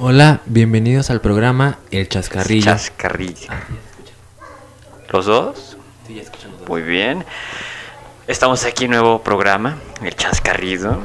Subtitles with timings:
[0.00, 2.64] Hola, bienvenidos al programa El Chascarrillo.
[2.64, 3.48] Chascarrillo.
[5.10, 5.76] ¿Los dos?
[6.66, 7.24] Muy bien.
[8.26, 10.98] Estamos aquí en nuevo programa, El Chascarrillo.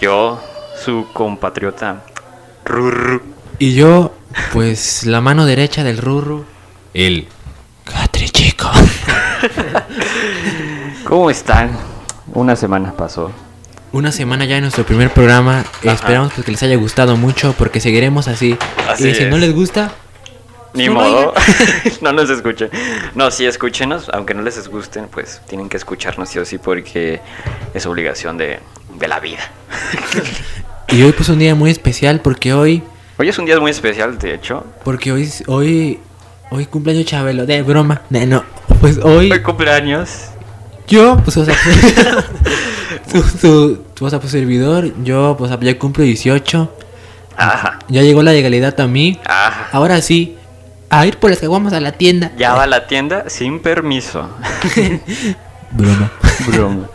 [0.00, 0.40] Yo,
[0.84, 2.04] su compatriota
[2.64, 3.22] Rurru.
[3.58, 4.14] Y yo,
[4.52, 6.44] pues la mano derecha del Rurru,
[6.94, 7.26] el
[7.84, 8.70] Catri Chico.
[11.04, 11.76] ¿Cómo están?
[12.32, 13.32] Una semana pasó.
[13.92, 15.64] Una semana ya en nuestro primer programa.
[15.82, 18.56] Esperamos pues, que les haya gustado mucho porque seguiremos así.
[18.88, 19.30] Así y si es.
[19.30, 19.90] no les gusta,
[20.74, 21.34] Ni No modo.
[22.00, 22.70] no nos escuchen.
[23.16, 24.08] No, sí, escúchenos.
[24.12, 27.20] Aunque no les gusten, pues tienen que escucharnos sí o sí porque
[27.74, 28.60] es obligación de,
[28.96, 29.40] de la vida.
[30.88, 32.82] y hoy pues un día muy especial porque hoy,
[33.18, 34.64] Hoy es un día muy especial, de hecho.
[34.84, 35.98] porque hoy, hoy,
[36.50, 38.44] hoy cumpleaños Chabelo, de broma, de no,
[38.80, 40.28] pues hoy Hoy cumpleaños.
[40.88, 41.54] yo, pues o sea,
[43.14, 46.74] o sea, pues servidor, yo pues ya cumplo 18,
[47.36, 47.78] Ajá.
[47.88, 49.68] ya llegó la legalidad a mí, Ajá.
[49.72, 50.36] ahora sí,
[50.90, 52.32] a ir por las caguamas a la tienda.
[52.36, 54.28] Ya va a la tienda sin permiso.
[55.70, 56.10] Broma.
[56.48, 56.88] Broma.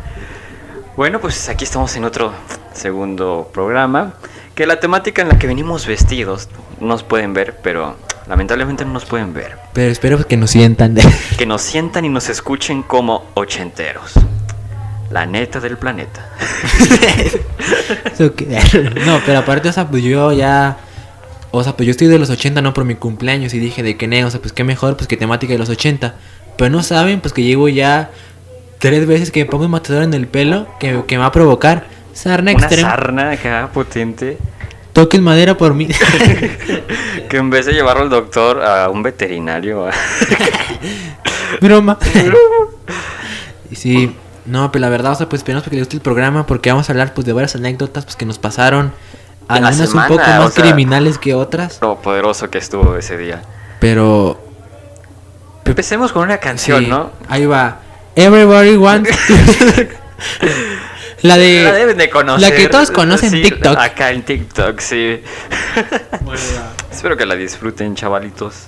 [0.98, 2.34] Bueno, pues aquí estamos en otro
[2.74, 4.14] segundo programa.
[4.54, 6.48] Que la temática en la que venimos vestidos
[6.80, 9.58] nos pueden ver, pero lamentablemente no nos pueden ver.
[9.74, 10.96] Pero espero que nos sientan.
[11.38, 14.14] Que nos sientan y nos escuchen como ochenteros.
[15.12, 16.30] La neta del planeta.
[19.06, 20.78] No, pero aparte, o sea, pues yo ya.
[21.52, 23.54] O sea, pues yo estoy de los 80, no por mi cumpleaños.
[23.54, 25.70] Y dije de que ne, o sea, pues qué mejor, pues que temática de los
[25.70, 26.16] 80.
[26.58, 28.10] Pero no saben, pues que llevo ya
[28.80, 31.32] tres veces que me pongo un matador en el pelo que, que me va a
[31.32, 32.90] provocar sarna Una extrema.
[32.90, 34.38] sarna acá potente.
[34.94, 35.88] Toquen madera por mí.
[37.30, 39.88] Que en vez de llevarlo al doctor a un veterinario.
[41.62, 41.98] Broma.
[43.72, 46.46] y sí, no, pero la verdad, o sea, pues esperamos que les guste el programa
[46.46, 48.94] porque vamos a hablar pues de varias anécdotas pues que nos pasaron.
[49.48, 51.80] Algunas un poco o más sea- criminales que otras.
[51.82, 53.42] Lo poderoso que estuvo ese día.
[53.80, 54.42] Pero
[55.66, 57.12] Empecemos con una canción, Sí, ¿no?
[57.28, 57.80] Ahí va.
[58.16, 59.10] Everybody wants
[61.22, 61.64] La de.
[61.64, 62.50] La deben de conocer.
[62.50, 63.78] La que todos conocen Sí, TikTok.
[63.78, 65.22] Acá en TikTok, sí.
[66.92, 68.68] Espero que la disfruten, chavalitos.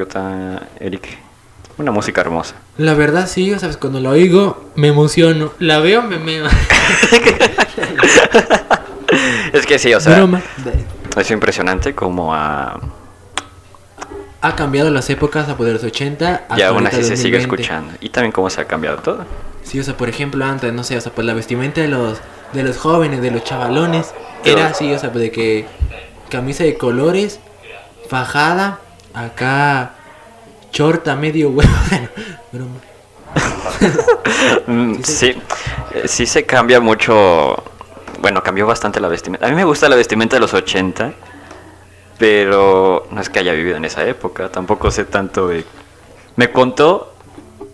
[0.00, 0.06] No?
[0.06, 1.18] Compatriota Eric,
[1.78, 2.54] una música hermosa.
[2.78, 5.52] La verdad sí, o sea, pues, cuando la oigo me emociono.
[5.58, 6.46] La veo, me meo.
[9.52, 10.40] Es que sí, o sea, Broma.
[11.16, 12.78] es impresionante como a...
[14.40, 17.62] Ha cambiado las épocas a poder los 80 hasta Y aún así se sigue 2020.
[17.62, 17.94] escuchando.
[18.00, 19.26] Y también cómo se ha cambiado todo.
[19.64, 22.18] Sí, o sea, por ejemplo, antes, no sé, o sea, pues la vestimenta de los
[22.52, 24.14] de los jóvenes, de los chavalones,
[24.44, 25.66] era así, o sea, pues de que
[26.30, 27.40] camisa de colores,
[28.08, 28.78] fajada,
[29.14, 29.94] acá
[30.70, 32.08] chorta medio huevo, bueno,
[32.52, 32.76] broma.
[34.66, 35.42] Mm, Sí, Sí,
[35.94, 37.62] eh, sí se cambia mucho.
[38.20, 39.46] Bueno, cambió bastante la vestimenta.
[39.46, 41.12] A mí me gusta la vestimenta de los 80,
[42.18, 44.50] pero no es que haya vivido en esa época.
[44.50, 45.64] Tampoco sé tanto de.
[46.36, 47.14] Me contó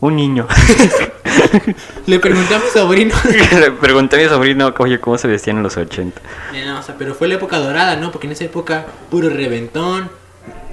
[0.00, 0.46] un niño.
[2.06, 3.14] Le pregunté a mi sobrino.
[3.60, 6.20] Le pregunté a mi sobrino, oye, ¿cómo se vestían en los 80?
[6.66, 8.10] No, o sea, pero fue la época dorada, ¿no?
[8.12, 10.10] Porque en esa época puro reventón,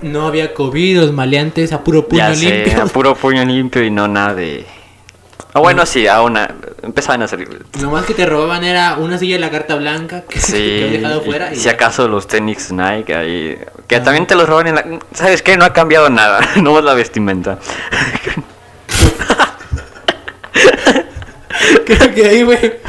[0.02, 2.84] no había COVID, los maleantes a puro puño ya sé, limpio.
[2.84, 4.66] a puro puño limpio y no nada de.
[5.56, 6.50] Ah, bueno, sí, a una.
[6.82, 7.48] Empezaban a salir.
[7.80, 10.84] Lo más que te robaban era una silla de la carta blanca que, Sí, que
[10.86, 11.50] había dejado fuera.
[11.54, 14.04] y y si acaso los tenis Nike ahí, que Ah.
[14.04, 14.84] también te los roban en la...
[15.14, 15.56] ¿Sabes qué?
[15.56, 17.60] No ha cambiado nada, no es la vestimenta.
[21.86, 22.82] Creo que ahí fue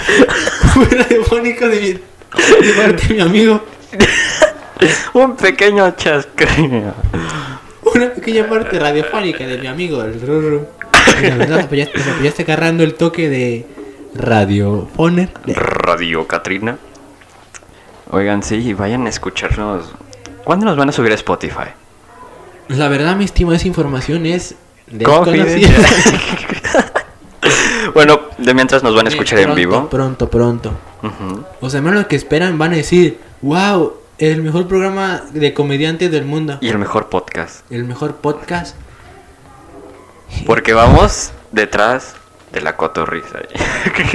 [0.72, 1.88] fue radiofónico de, mi,
[2.66, 3.64] de parte de mi amigo.
[5.14, 6.94] Un pequeño chascarrillo.
[7.94, 10.66] Una pequeña parte radiofónica de mi amigo, el Ruru.
[11.22, 11.88] La verdad, ya,
[12.22, 13.66] ya está agarrando el toque de
[14.14, 15.30] radiofoner.
[15.46, 16.78] Radio Katrina.
[18.10, 19.92] Oigan, sí, vayan a escucharnos.
[20.44, 21.70] ¿Cuándo nos van a subir a Spotify?
[22.68, 24.54] La verdad, mi estima, esa información es
[24.86, 25.68] desconocida.
[27.94, 29.88] bueno, de mientras nos van a escuchar en Pronto, vivo.
[29.88, 30.72] Pronto, pronto.
[31.60, 36.10] O sea, menos lo que esperan van a decir, wow, el mejor programa de comediantes
[36.10, 36.58] del mundo.
[36.60, 37.70] Y el mejor podcast.
[37.70, 38.76] El mejor podcast.
[40.46, 42.14] Porque vamos detrás
[42.52, 43.40] de la cotorrisa.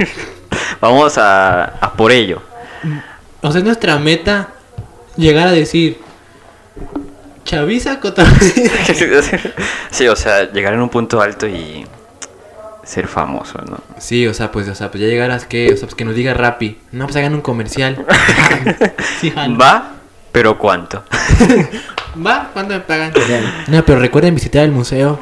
[0.80, 2.42] vamos a, a por ello.
[3.42, 4.50] O sea, es nuestra meta
[5.16, 5.98] llegar a decir,
[7.44, 8.84] Chaviza Cotorrisa.
[9.90, 11.86] sí, o sea, llegar en un punto alto y
[12.90, 13.78] ser famoso, ¿no?
[13.98, 16.16] Sí, o sea, pues, o sea, pues ya llegarás que, o sea, pues que nos
[16.16, 16.76] diga Rappi.
[16.90, 18.04] No, pues hagan un comercial.
[19.20, 19.30] sí.
[19.30, 19.92] Va,
[20.32, 21.04] pero ¿cuánto?
[22.26, 23.12] Va, ¿cuánto me pagan?
[23.68, 25.20] No, pero recuerden visitar el museo.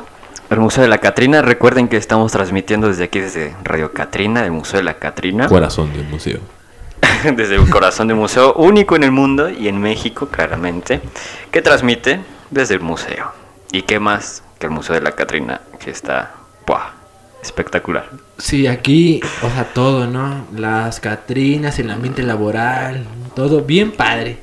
[0.48, 4.52] El Museo de la Catrina, recuerden que estamos transmitiendo desde aquí, desde Radio Catrina, del
[4.52, 5.46] Museo de la Catrina.
[5.46, 6.40] Corazón del museo.
[7.36, 11.02] desde el corazón del museo, único en el mundo y en México, claramente,
[11.50, 12.20] que transmite
[12.50, 13.30] desde el museo.
[13.72, 16.32] ¿Y qué más que el Museo de la Catrina, que está
[16.66, 16.97] ¡buah!
[17.42, 18.10] Espectacular?
[18.38, 20.46] Sí, aquí, o sea, todo, ¿no?
[20.56, 23.04] Las Catrinas, el ambiente laboral,
[23.34, 24.38] todo bien padre.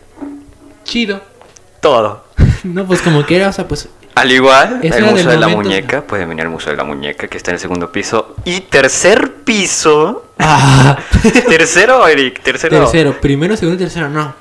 [0.84, 1.22] Chido.
[1.82, 2.26] Todo.
[2.64, 5.50] No, pues como quiera, o sea, pues Al igual, el Museo de la.
[5.50, 8.36] Muñeca, pueden venir al Museo de la Muñeca, que está en el segundo piso.
[8.44, 10.32] Y tercer piso.
[10.40, 10.98] Ah,
[11.48, 12.80] tercero, Eric, tercero.
[12.80, 14.34] tercero, primero, segundo, tercero, no.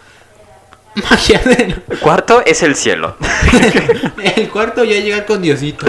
[0.95, 1.75] Magia de...
[2.01, 3.17] Cuarto es el cielo.
[4.37, 5.87] El cuarto ya llega con Diosito.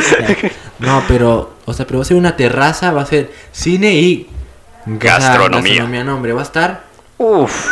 [0.79, 4.27] No, pero, o sea, pero va a ser una terraza, va a ser cine y
[4.27, 5.71] o sea, Gastronomía.
[5.73, 6.83] gastronomía, no, hombre, va a estar
[7.17, 7.67] Uf,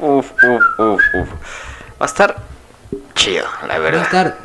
[0.00, 1.28] uf, uf, uf, uf.
[2.00, 2.36] Va a estar
[3.14, 4.02] chido, la va a verdad.
[4.02, 4.38] estar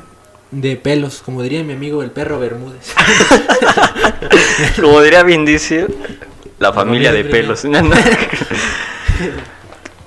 [0.50, 2.94] de pelos, como diría mi amigo el perro Bermúdez.
[4.82, 5.46] Como diría Vin
[6.60, 7.66] la familia de pelos.
[7.66, 7.96] No, no.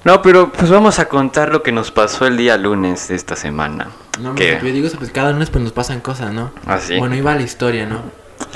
[0.05, 3.37] No, pero pues vamos a contar lo que nos pasó el día lunes de esta
[3.37, 3.89] semana.
[4.21, 4.55] No, ¿Qué?
[4.55, 6.53] hombre, yo digo, pues cada lunes pues nos pasan cosas, ¿no?
[6.67, 6.99] Ah, sí.
[6.99, 8.03] Bueno, iba la historia, ¿no?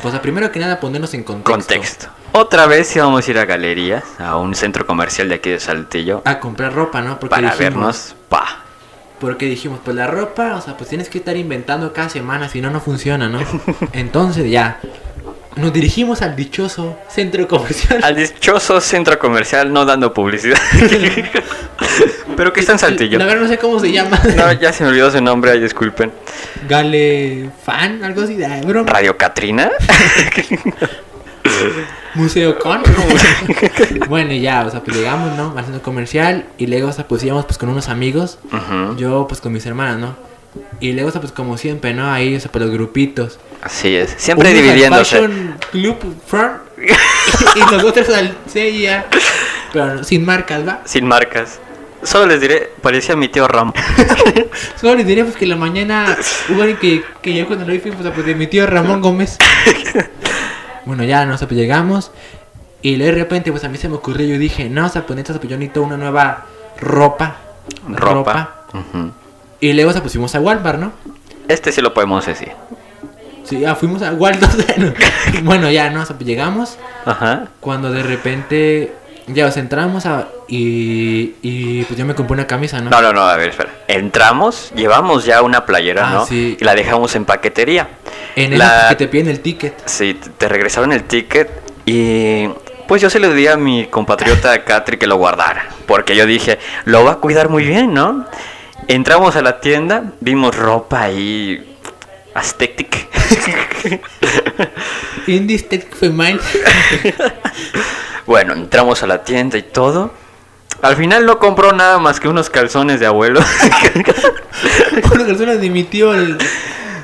[0.02, 1.52] O sea, primero que nada ponernos en contexto.
[1.52, 2.06] Contexto.
[2.32, 6.20] Otra vez íbamos a ir a galerías, a un centro comercial de aquí de Saltillo,
[6.26, 7.18] A comprar ropa, ¿no?
[7.18, 8.62] Porque para dijimos, vernos, pa.
[9.18, 12.60] Porque dijimos, pues la ropa, o sea, pues tienes que estar inventando cada semana, si
[12.60, 13.40] no, no funciona, ¿no?
[13.92, 14.80] Entonces ya,
[15.58, 18.00] nos dirigimos al dichoso centro comercial.
[18.02, 20.58] Al dichoso centro comercial, no dando publicidad.
[22.36, 23.18] pero que está en Saltillo.
[23.18, 24.20] La verdad no sé cómo se llama.
[24.36, 26.12] No, ya se me olvidó su nombre, ay, disculpen.
[26.68, 28.90] Gale Fan, algo así, de broma.
[28.90, 29.70] ¿Radio Catrina?
[32.14, 32.82] Museo Con.
[34.08, 35.54] bueno, y ya, o sea, pues llegamos, ¿no?
[35.56, 38.38] Al centro comercial y luego, o sea, pues íbamos pues con unos amigos.
[38.96, 40.16] Yo, pues con mis hermanas, ¿no?
[40.80, 42.10] Y luego, o sea, pues como siempre, ¿no?
[42.10, 43.38] Ahí, o sea, pues los grupitos.
[43.62, 45.16] Así es, siempre dividiéndose.
[45.16, 46.62] Fashion Club Front
[47.56, 49.06] y los otros al CIA.
[49.72, 50.80] Pero sin marcas, ¿va?
[50.84, 51.60] Sin marcas.
[52.02, 53.72] Solo les diré, parecía mi tío Ram.
[54.80, 56.16] Solo les diré pues que la mañana
[56.48, 59.36] hubo alguien que, que yo cuando lo vi pues, pues, de mi tío Ramón Gómez.
[60.84, 62.12] bueno, ya, no sé, pues llegamos.
[62.82, 65.04] Y luego de repente, pues a mí se me ocurrió, yo dije, no, o sea,
[65.04, 66.46] pues pues yo necesito una nueva
[66.80, 67.36] ropa.
[67.88, 68.64] Ropa.
[69.60, 70.92] Y luego, o sea, fuimos a Walmart, ¿no?
[71.48, 72.52] Este sí lo podemos decir.
[73.48, 74.52] Sí, ya fuimos a Walmart.
[75.42, 76.02] bueno, ya, ¿no?
[76.02, 76.78] O sea, pues llegamos.
[77.06, 77.46] Ajá.
[77.60, 78.92] Cuando de repente,
[79.26, 82.90] ya, o sea, entramos a, y, y pues yo me compré una camisa, ¿no?
[82.90, 83.70] No, no, no, a ver, espera.
[83.88, 86.26] Entramos, llevamos ya una playera, Ah, ¿no?
[86.26, 86.56] sí.
[86.60, 87.88] Y la dejamos en paquetería.
[88.36, 89.74] En el La- que te piden el ticket.
[89.86, 91.50] Sí, te- regresaron el ticket
[91.86, 92.48] y
[92.86, 96.58] pues yo se lo di a mi compatriota Catri que lo guardara, porque yo dije,
[96.84, 98.26] lo va a cuidar muy bien, ¿no?
[98.86, 101.76] Entramos a la tienda, vimos ropa ahí
[102.34, 103.07] aesthetic.
[105.26, 106.40] Indie Tech Female.
[108.26, 110.12] bueno, entramos a la tienda y todo.
[110.82, 113.40] Al final no compró nada más que unos calzones de abuelo.
[115.12, 116.38] Una persona de mi tío, el,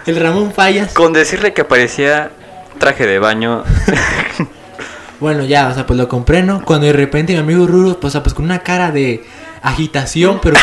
[0.06, 0.92] el Ramón Fallas.
[0.92, 2.30] Con decirle que parecía
[2.78, 3.64] traje de baño.
[5.20, 6.62] Bueno, ya, o sea, pues lo compré, ¿no?
[6.64, 9.24] Cuando de repente mi amigo Ruro, pues, o sea, pues con una cara de
[9.62, 10.56] agitación, pero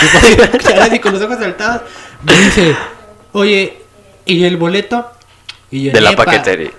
[0.80, 1.82] así con los ojos saltados,
[2.22, 2.76] me dice,
[3.32, 3.82] oye,
[4.26, 5.10] ¿y el boleto?
[5.72, 6.72] Y yo, de la "Epa, paquetería.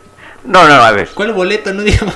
[0.44, 1.08] No, no, a ver.
[1.14, 1.72] ¿Cuál boleto?
[1.72, 2.06] No digo.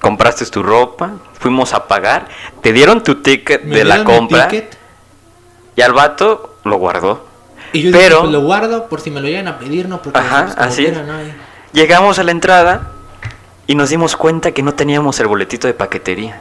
[0.00, 2.26] compraste tu ropa, fuimos a pagar,
[2.60, 4.76] te dieron tu ticket de la compra ticket,
[5.76, 7.24] y al vato lo guardó.
[7.72, 10.02] y yo pero- dije, pues lo guardo por si me lo llegan a pedir, ¿no?
[10.02, 11.02] Porque Ajá, pues, así quiera.
[11.04, 11.14] ¿no?
[11.72, 12.90] Llegamos a la entrada
[13.68, 16.40] y nos dimos cuenta que no teníamos el boletito de paquetería.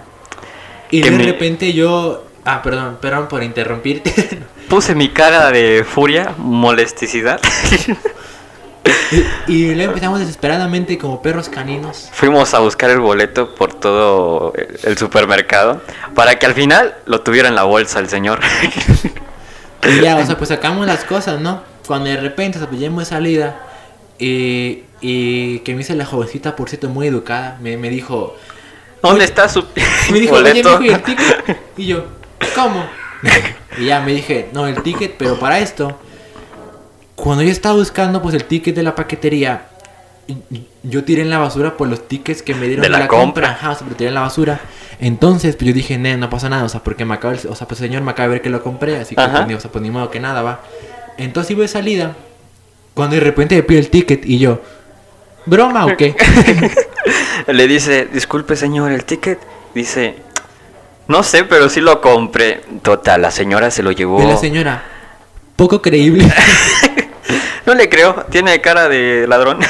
[0.90, 2.26] Y Que de me- repente yo...
[2.44, 4.42] Ah, perdón, perdón por interrumpirte.
[4.68, 7.40] Puse mi cara de furia, molesticidad.
[9.48, 12.10] y, y luego empezamos desesperadamente como perros caninos.
[12.14, 15.82] Fuimos a buscar el boleto por todo el- supermercado
[16.16, 18.40] para que al final lo tuviera en la bolsa el señor.
[19.84, 21.64] Y ya, o sea, pues sacamos las cosas, ¿no?
[21.88, 23.60] Cuando de repente, o sea, pues ya hemos salida.
[24.20, 28.36] Y, y que me dice la jovencita, por cierto, muy educada, me, me dijo,
[29.02, 29.66] ¿Dónde está su
[30.12, 30.80] me dijo, boleto?
[30.80, 31.58] mijo, ¿y el ticket?
[31.78, 32.06] Y yo,
[32.54, 32.86] ¿cómo?
[33.80, 36.00] Y ya me dije, no, el ticket, pero para esto,
[37.16, 39.68] cuando yo estaba buscando, pues el ticket de la paquetería,
[40.84, 43.08] yo tiré en la basura por los tickets que me dieron De de la la,
[43.08, 43.48] compra.
[43.48, 43.50] compra.
[43.52, 44.60] Ajá, o sea, lo tiré en la basura.
[45.00, 47.56] Entonces, pues yo dije, no, no pasa nada, o sea, porque me acaba, el- o
[47.56, 49.60] sea, pues señor me acaba de ver que lo compré, así que pues, ni, o
[49.60, 50.62] sea, pues ni modo que nada, va.
[51.18, 52.16] Entonces iba de salida,
[52.94, 54.62] cuando de repente me pide el ticket y yo,
[55.46, 56.16] ¿broma o qué?
[57.48, 59.40] Le dice, disculpe señor, el ticket.
[59.74, 60.16] Dice,
[61.08, 62.62] no sé, pero sí lo compré.
[62.84, 64.22] Total, la señora se lo llevó.
[64.22, 64.84] Y la señora,
[65.56, 66.32] poco creíble.
[67.66, 69.60] No le creo, tiene cara de ladrón.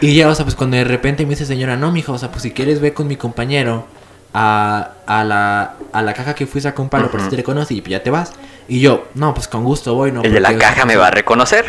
[0.00, 2.28] Y ya, o sea, pues cuando de repente me dice señora, no, mijo, o sea,
[2.28, 3.86] pues si quieres ve con mi compañero
[4.34, 7.74] a, a, la, a la caja que fuiste a comprarlo, por si te le conoce
[7.74, 8.32] y ya te vas.
[8.66, 10.22] Y yo, no, pues con gusto voy, ¿no?
[10.22, 11.64] el de la sea, caja me pues, va a reconocer.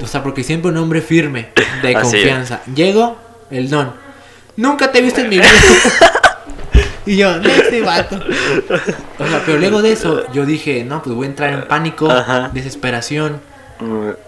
[0.00, 1.48] O sea, porque siempre un hombre firme,
[1.82, 2.22] de Así es.
[2.22, 2.60] confianza.
[2.72, 3.18] Llego,
[3.50, 3.92] el don.
[4.56, 5.48] Nunca te he visto en mi vida.
[7.06, 8.16] Y yo, no, este vato.
[9.18, 12.10] O sea, pero luego de eso, yo dije, no, pues voy a entrar en pánico,
[12.10, 12.50] Ajá.
[12.52, 13.40] desesperación.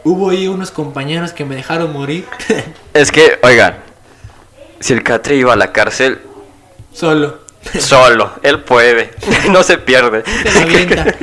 [0.02, 2.24] Hubo ahí unos compañeros que me dejaron morir
[2.92, 3.76] Es que, oigan,
[4.80, 6.18] si el Catri iba a la cárcel
[6.92, 7.38] solo.
[7.78, 9.10] solo, él puede,
[9.52, 10.24] no se pierde.
[10.26, 11.14] Se.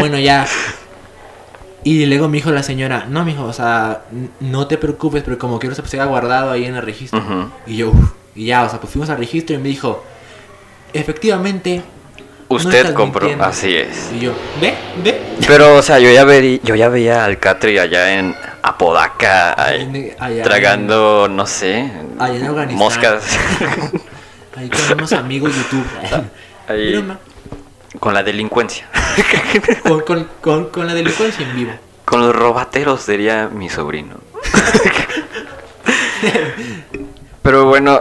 [0.00, 0.46] Bueno, ya.
[1.86, 4.04] Y luego me dijo la señora, no, mijo, o sea,
[4.40, 7.22] no te preocupes, pero como quiero se pues, queda guardado ahí en el registro.
[7.66, 8.12] Y yo, "Uf".
[8.34, 10.02] y ya, o sea, pues fuimos al registro y me dijo,
[10.94, 11.82] efectivamente.
[12.48, 13.44] no Usted estás compró, mintiendo".
[13.44, 14.10] así es.
[14.14, 15.20] Y yo, ve, ve.
[15.46, 19.82] Pero, o sea, yo ya, verí- yo ya veía al Catri allá en Apodaca, ahí,
[19.82, 22.78] En- allá tragando, no sé, allá en Afganistán.
[22.78, 23.38] moscas.
[24.56, 25.84] Ahí con unos amigos YouTube.
[26.68, 26.92] Ahí.
[26.92, 27.18] Broma.
[27.98, 28.86] con la delincuencia.
[29.82, 31.72] Con, con, con, con la delincuencia en vivo.
[32.04, 34.14] Con los robateros, diría mi sobrino.
[37.42, 38.00] Pero bueno,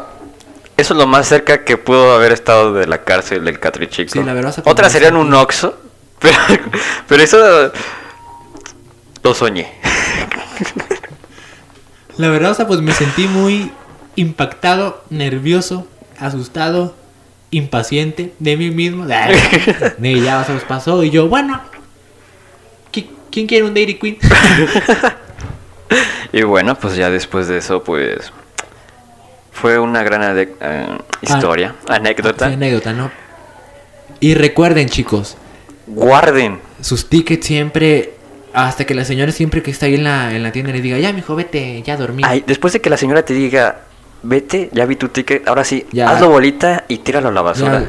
[0.84, 4.12] eso es lo más cerca que pudo haber estado de la cárcel del Catri Chico.
[4.14, 5.78] Sí, la verdad, se Otra sería en un Oxxo,
[6.20, 6.38] pero,
[7.08, 7.72] pero eso
[9.24, 9.72] lo soñé.
[12.18, 13.72] La verdad, o sea, pues me sentí muy
[14.16, 15.88] impactado, nervioso,
[16.20, 16.96] asustado,
[17.50, 19.06] impaciente de mí mismo.
[19.08, 19.16] De
[20.22, 21.60] ya, o sea, pues pasó y yo, bueno,
[22.92, 24.18] ¿qui- ¿quién quiere un Dairy Queen?
[26.32, 28.34] Y bueno, pues ya después de eso, pues
[29.54, 30.88] fue una gran ade- eh,
[31.22, 32.48] historia, anécdota.
[32.50, 33.12] Sí, anécdota, ¿no?
[34.20, 35.38] Y recuerden, chicos,
[35.88, 36.60] Guarden.
[36.82, 38.14] sus tickets siempre,
[38.54, 40.98] hasta que la señora siempre que está ahí en la, en la tienda le diga,
[40.98, 42.24] ya, mijo, vete, ya dormí.
[42.26, 43.82] Ay, después de que la señora te diga,
[44.24, 46.10] vete, ya vi tu ticket, ahora sí, Ya.
[46.10, 47.84] hazlo bolita y tíralo a la Ya, basura.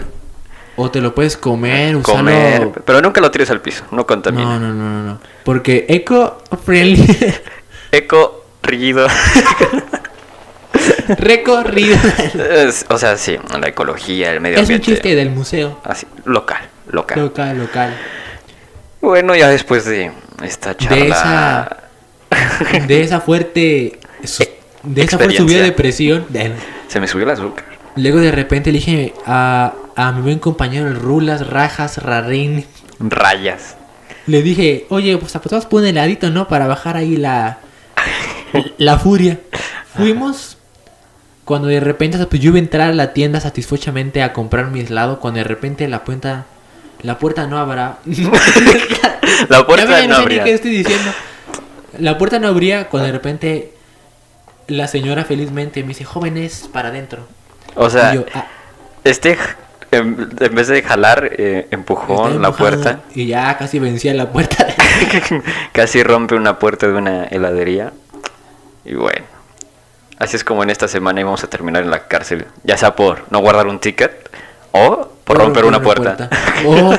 [0.76, 2.18] o te lo puedes comer, usarlo.
[2.20, 4.44] Comer, pero nunca lo tires al piso, no contamina.
[4.44, 5.18] No, no, no, no, no.
[5.44, 7.06] Porque eco friendly.
[7.92, 9.06] Eco rígido.
[11.08, 11.96] Recorrido.
[12.50, 14.86] Es- o sea, sí, la ecología, el medio Es un ambiente.
[14.92, 15.80] chiste del museo.
[15.84, 17.20] Así, local, local.
[17.20, 17.94] Local, local.
[19.00, 20.96] Bueno, ya después de esta charla.
[20.96, 21.76] De esa,
[22.86, 23.98] de esa fuerte.
[24.82, 26.26] De esa fuerte subida de presión.
[26.88, 27.64] Se me subió el azúcar.
[27.96, 32.66] Luego de repente le dije a, a mi buen compañero el Rulas, Rajas, Rarín.
[32.98, 33.76] Rayas.
[34.26, 36.48] Le dije, oye, pues apostamos por un heladito, ¿no?
[36.48, 37.58] Para bajar ahí la.
[38.78, 39.38] La furia.
[39.96, 40.56] Fuimos.
[41.44, 44.80] Cuando de repente pues, yo iba a entrar a la tienda satisfechamente a comprar mi
[44.80, 45.20] helado.
[45.20, 46.46] Cuando de repente la puerta.
[47.02, 47.98] La puerta no abra.
[49.48, 50.44] La Ya puerta no no sé ni abría.
[50.44, 51.10] qué estoy diciendo.
[51.98, 53.72] La puerta no abría cuando de repente
[54.68, 57.26] la señora felizmente me dice, jóvenes, para adentro.
[57.74, 58.46] O sea, yo, "Ah,
[59.04, 59.36] este
[59.90, 62.56] en, en vez de jalar, eh, empujó la empujado".
[62.56, 63.00] puerta.
[63.14, 64.66] Y ya casi vencía la puerta.
[65.72, 67.92] Casi rompe una puerta de una heladería.
[68.84, 69.26] Y bueno.
[70.18, 72.46] Así es como en esta semana íbamos a terminar en la cárcel.
[72.62, 74.30] Ya sea por no guardar un ticket
[74.72, 76.28] o por romper una puerta.
[76.66, 76.94] O,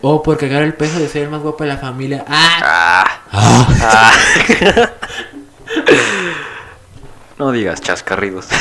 [0.00, 2.24] o por cagar el peso de ser el más guapo de la familia.
[2.28, 2.58] ¡Ah!
[2.62, 3.20] Ah.
[3.32, 3.66] ¡Ah!
[3.82, 4.90] Ah.
[7.38, 8.46] No digas chascarridos.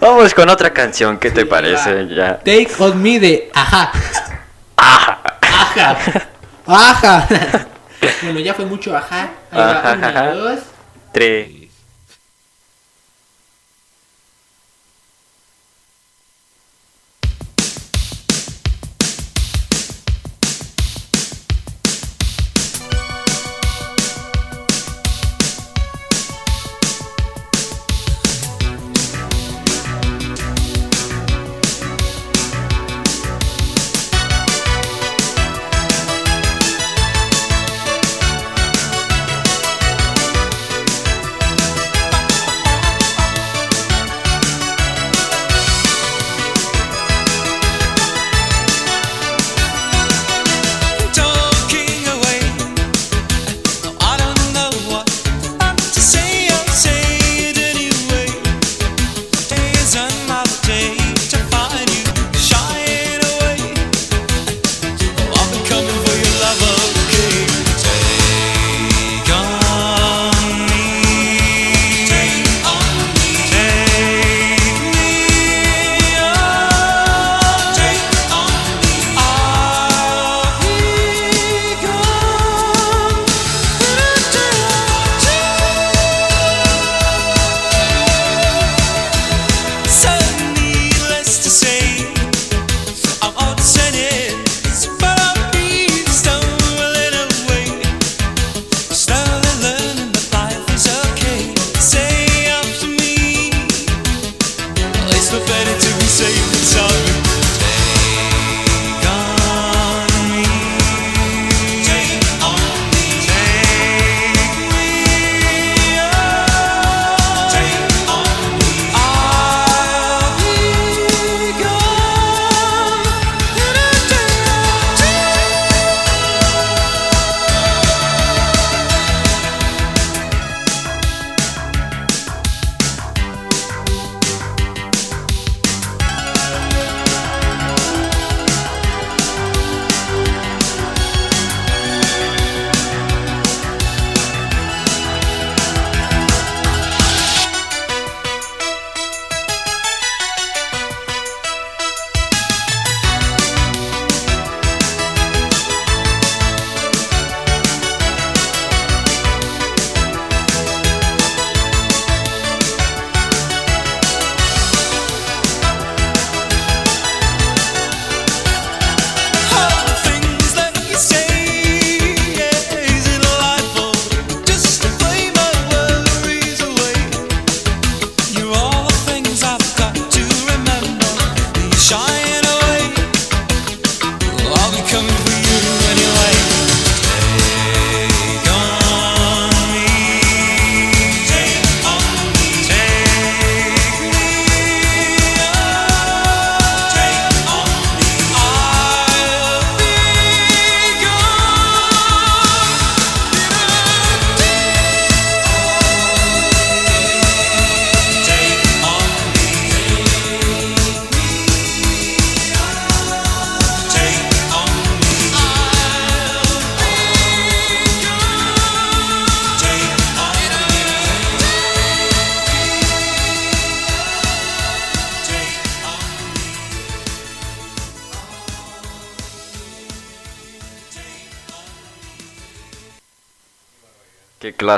[0.00, 2.08] Vamos con otra canción, ¿qué te parece?
[2.08, 2.36] Ya.
[2.38, 3.90] Take on me de ajá.
[4.76, 5.18] Ajá.
[6.66, 7.26] Ajá.
[8.22, 9.30] Bueno, ya fue mucho ajá.
[9.50, 10.34] Ahí va, Ajá, una, ajá.
[10.34, 10.58] dos.
[11.12, 11.48] Tres.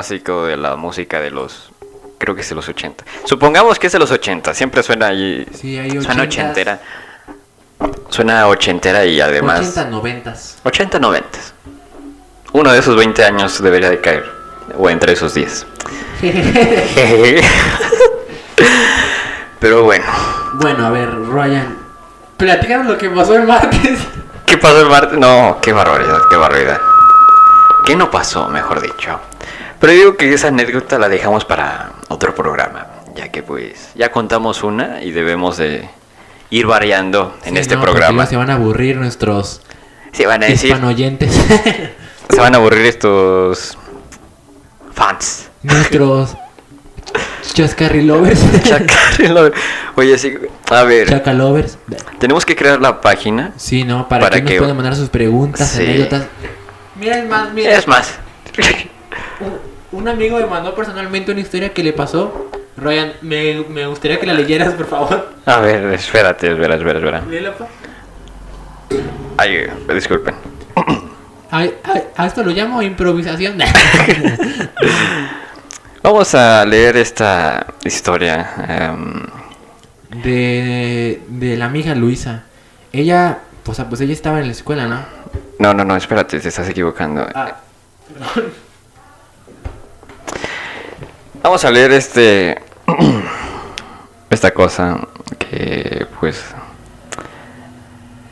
[0.03, 1.71] Clásico de la música de los.
[2.17, 3.05] Creo que es de los 80.
[3.23, 4.53] Supongamos que es de los 80.
[4.53, 5.47] Siempre suena ahí.
[5.53, 6.27] Sí, hay Suena 80s.
[6.27, 6.79] ochentera.
[8.09, 9.61] Suena ochentera y además.
[9.61, 10.33] 80, 90.
[10.63, 11.29] 80, 90.
[12.51, 14.29] Uno de esos 20 años debería de caer.
[14.77, 15.65] O entre esos 10.
[19.59, 20.05] Pero bueno.
[20.55, 21.77] bueno, a ver, Ryan.
[22.35, 23.99] Platícanos lo que pasó el martes.
[24.45, 25.17] ¿Qué pasó el martes?
[25.17, 26.81] No, qué barbaridad, qué barbaridad.
[27.85, 29.19] ¿Qué no pasó, mejor dicho?
[29.83, 34.63] Pero digo que esa anécdota la dejamos para otro programa, ya que pues ya contamos
[34.63, 35.89] una y debemos de
[36.51, 38.25] ir variando en Sí, este no, porque programa.
[38.25, 39.61] Se van a aburrir nuestros
[40.13, 41.33] Se van a decir, hispanoyentes.
[42.29, 43.77] se van a aburrir estos
[44.93, 45.49] fans.
[45.63, 46.37] nuestros
[47.53, 48.39] chascarrilovers.
[48.63, 49.51] Chacarrilo.
[49.97, 50.33] Oye, sí,
[50.71, 51.77] a ver, Chacalovers.
[52.19, 53.51] tenemos que crear la página.
[53.57, 54.07] Sí, ¿no?
[54.07, 55.83] Para, Para que nos que- puedan mandar sus preguntas, Sí.
[55.83, 56.23] anécdotas.
[56.95, 57.77] Mira, es más, mira.
[57.77, 58.13] Es más,
[59.93, 62.49] Un, amigo me mandó personalmente una historia que le pasó.
[62.75, 65.29] Ryan, me, me gustaría que la leyeras, por favor.
[65.45, 67.21] a ver, espérate, espera, espera, espera.
[67.29, 67.67] Léela, pa.
[69.37, 70.35] Ay, disculpen.
[71.51, 73.57] Ay, ay, a esto lo llamo improvisación.
[76.03, 78.53] Vamos a leer esta historia.
[78.67, 79.23] em,
[80.23, 82.43] de, de la amiga Luisa.
[82.91, 84.99] Ella, pues, pues ella estaba en la escuela, ¿no?
[85.59, 87.27] no, no, no, espérate, te estás equivocando.
[87.33, 87.57] Ah,
[88.07, 88.51] perdón.
[91.43, 92.61] Vamos a leer este.
[94.29, 94.97] esta cosa
[95.37, 96.41] que, pues.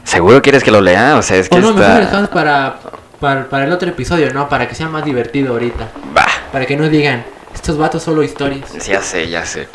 [0.03, 1.17] ¿Seguro quieres que lo lea?
[1.17, 1.99] O sea, es que O no, mejor lo está.
[2.05, 2.79] dejamos para,
[3.19, 4.49] para, para el otro episodio, ¿no?
[4.49, 5.89] Para que sea más divertido ahorita.
[6.13, 8.71] Bah, Para que no digan, estos vatos solo historias.
[8.87, 9.67] ya sé, ya sé.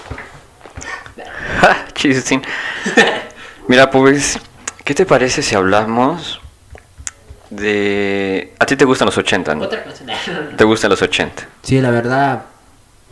[1.95, 2.43] Chistín.
[3.69, 4.39] Mira, pues,
[4.85, 6.41] ¿qué te parece si hablamos
[7.51, 8.53] de.
[8.59, 9.65] A ti te gustan los 80, ¿no?
[9.65, 10.05] Otra cosa.
[10.57, 11.45] ¿Te gustan los 80?
[11.63, 12.43] Sí, la verdad,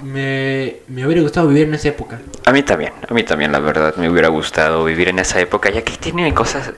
[0.02, 2.20] me, me hubiera gustado vivir en esa época.
[2.44, 5.70] A mí también, a mí también, la verdad, me hubiera gustado vivir en esa época,
[5.70, 6.72] ya que tiene cosas...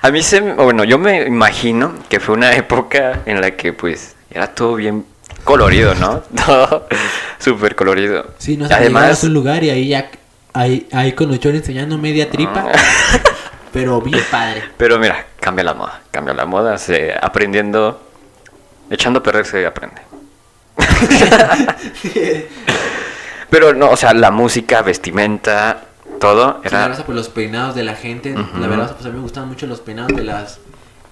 [0.00, 0.40] A mí se...
[0.40, 5.04] Bueno, yo me imagino que fue una época en la que, pues, era todo bien
[5.44, 6.20] colorido, ¿no?
[6.46, 6.86] Todo
[7.38, 8.34] súper colorido.
[8.38, 10.10] Sí, no sé, Además, a un lugar y ahí ya,
[10.52, 12.70] ahí, ahí con Luchón enseñando media tripa.
[13.72, 14.64] pero bien padre.
[14.76, 18.02] pero mira, cambia la moda, cambia la moda, se, aprendiendo...
[18.90, 20.00] Echando a perder se aprende.
[23.50, 25.84] Pero no, o sea, la música, vestimenta,
[26.20, 26.88] todo Sí, la era...
[26.88, 29.66] verdad, pues los peinados de la gente, la verdad, pues a mí me gustaban mucho
[29.66, 30.60] los peinados de las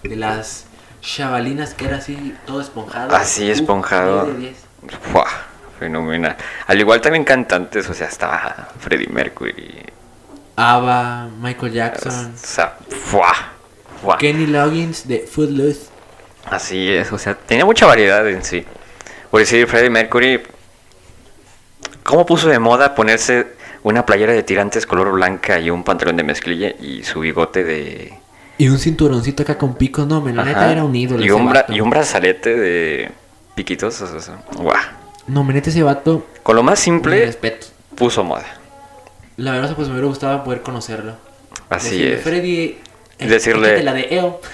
[0.03, 0.67] de las
[1.01, 3.15] chavalinas que era así todo esponjado.
[3.15, 4.25] Así, esponjado.
[4.27, 4.57] 10 de 10.
[5.13, 5.27] ¡Fua!
[5.79, 6.37] Fenomenal.
[6.67, 9.85] Al igual también cantantes, o sea, estaba Freddie Mercury.
[10.57, 13.33] ABBA, Michael O Jackson, sea, ¡fua!
[14.01, 14.17] ¡fua!
[14.17, 15.89] Kenny Loggins de Footloose.
[16.47, 18.65] Así es, o sea, tenía mucha variedad en sí.
[19.37, 20.41] Por decir, Freddie Mercury,
[22.05, 23.47] ¿cómo puso de moda ponerse
[23.83, 28.15] una playera de tirantes color blanca y un pantalón de mezclilla y su bigote de...
[28.57, 31.23] Y un cinturoncito acá con picos, no, men, la neta Ajá, era un ídolo.
[31.23, 31.73] Y un, bra- vato.
[31.75, 33.11] y un brazalete de
[33.55, 34.75] piquitos, o sea, ¡guau!
[35.27, 37.67] No, men, neta ese vato, Con lo más mi simple, respeto.
[37.95, 38.47] puso moda.
[39.37, 41.13] La verdad, pues me hubiera gustado poder conocerlo.
[41.69, 42.23] Así Decirle, es.
[42.23, 42.79] Freddy,
[43.19, 44.41] eh, Decirle- la de EO.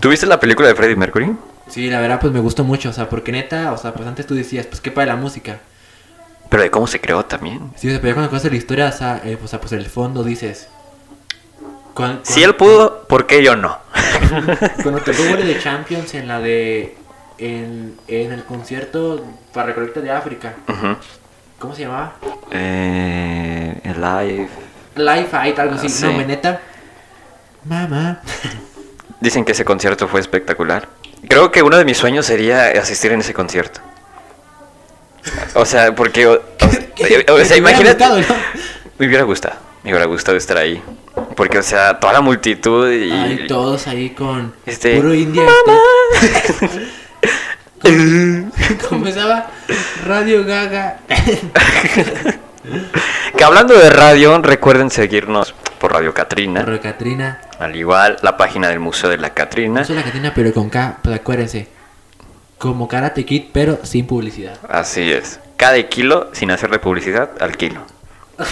[0.00, 1.36] ¿Tuviste la película de Freddie Mercury?
[1.70, 4.26] Sí, la verdad, pues me gustó mucho, o sea, porque neta, o sea, pues antes
[4.26, 5.60] tú decías, pues qué para la música.
[6.48, 7.72] Pero de cómo se creó también.
[7.76, 9.86] Sí, o sea, pero ya cuando conoces la historia, o sea, eh, pues en el
[9.86, 10.68] fondo dices...
[12.22, 13.78] Si él pudo, ¿por qué yo no?
[14.82, 16.96] Cuando tocó Gol de Champions en la de...
[17.38, 20.54] En, en el concierto para Recolecta de África.
[21.58, 22.14] ¿Cómo se llamaba?
[22.50, 24.48] eh, live.
[24.96, 25.86] Live Fight, algo así.
[25.86, 26.04] Ah, sí.
[26.04, 26.60] No, me neta.
[27.64, 28.20] Mamá.
[29.20, 30.88] Dicen que ese concierto fue espectacular.
[31.28, 33.80] Creo que uno de mis sueños sería asistir en ese concierto.
[35.54, 36.26] O sea, porque...
[36.26, 36.40] O, o-
[36.96, 37.92] ¿Qué- o qué sea, imagínate...
[38.04, 38.26] gustado, no?
[38.98, 39.56] Me hubiera gustado.
[39.82, 40.82] Me hubiera gustado estar ahí.
[41.36, 43.10] Porque, o sea, toda la multitud y...
[43.12, 45.44] Ay, todos ahí con Este- puro india.
[47.82, 48.46] este.
[48.88, 49.50] Comenzaba
[50.06, 50.98] Radio Gaga.
[53.36, 56.62] Que hablando de radio, recuerden seguirnos por Radio Catrina.
[56.64, 57.40] Pero Catrina.
[57.60, 59.80] Al igual, la página del Museo de la Catrina.
[59.80, 60.98] No soy la Catrina, pero con K.
[61.02, 61.68] Pues acuérdense.
[62.58, 64.58] Como Karate Kid, pero sin publicidad.
[64.68, 65.40] Así es.
[65.56, 67.82] Cada kilo, sin hacerle publicidad, al kilo.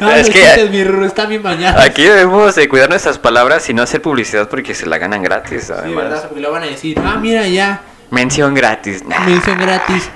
[0.00, 1.80] Es que- chistes, mi Ruru, está bien bañado.
[1.80, 5.64] Aquí debemos de cuidar nuestras palabras y no hacer publicidad porque se la ganan gratis,
[5.66, 6.04] Sí, además.
[6.04, 6.22] ¿verdad?
[6.28, 7.00] Porque lo van a decir.
[7.04, 7.80] Ah, mira ya.
[8.10, 9.04] Mención gratis.
[9.04, 9.18] Nah.
[9.26, 10.08] Mención gratis.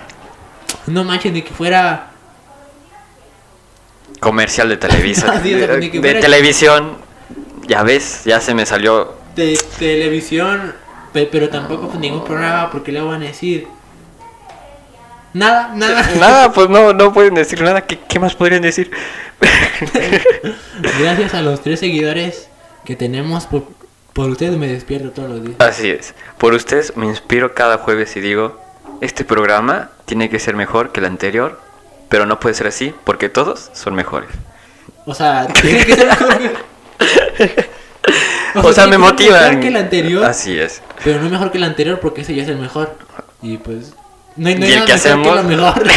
[0.86, 2.11] No manches, ni que fuera.
[4.22, 5.26] Comercial de Televisa.
[5.42, 6.96] Sea, de televisión.
[7.66, 10.74] Ya ves, ya se me salió de televisión,
[11.12, 13.66] pe- pero tampoco pues, ningún programa porque le van a decir
[15.32, 16.02] nada, nada.
[16.20, 17.82] Nada, pues no, no pueden decir nada.
[17.86, 18.90] ¿Qué, qué más podrían decir?
[21.00, 22.48] Gracias a los tres seguidores
[22.84, 23.64] que tenemos por,
[24.12, 25.56] por ustedes me despierto todos los días.
[25.60, 26.14] Así es.
[26.38, 28.60] Por ustedes me inspiro cada jueves y digo,
[29.00, 31.60] este programa tiene que ser mejor que el anterior,
[32.12, 34.28] pero no puede ser así porque todos son mejores.
[35.06, 36.06] O sea, tiene que ser
[38.54, 39.40] mejor O sea, me motivan.
[39.48, 40.82] mejor que el anterior, Así es.
[41.02, 42.96] pero no mejor que el anterior porque ese ya es el mejor.
[43.40, 43.94] Y pues
[44.36, 45.84] no hay, no hay ¿Y el nada que mejor que lo hacemos?
[45.84, 45.92] mejor.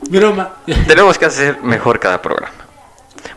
[0.10, 0.50] Broma.
[0.86, 2.54] Tenemos que hacer mejor cada programa.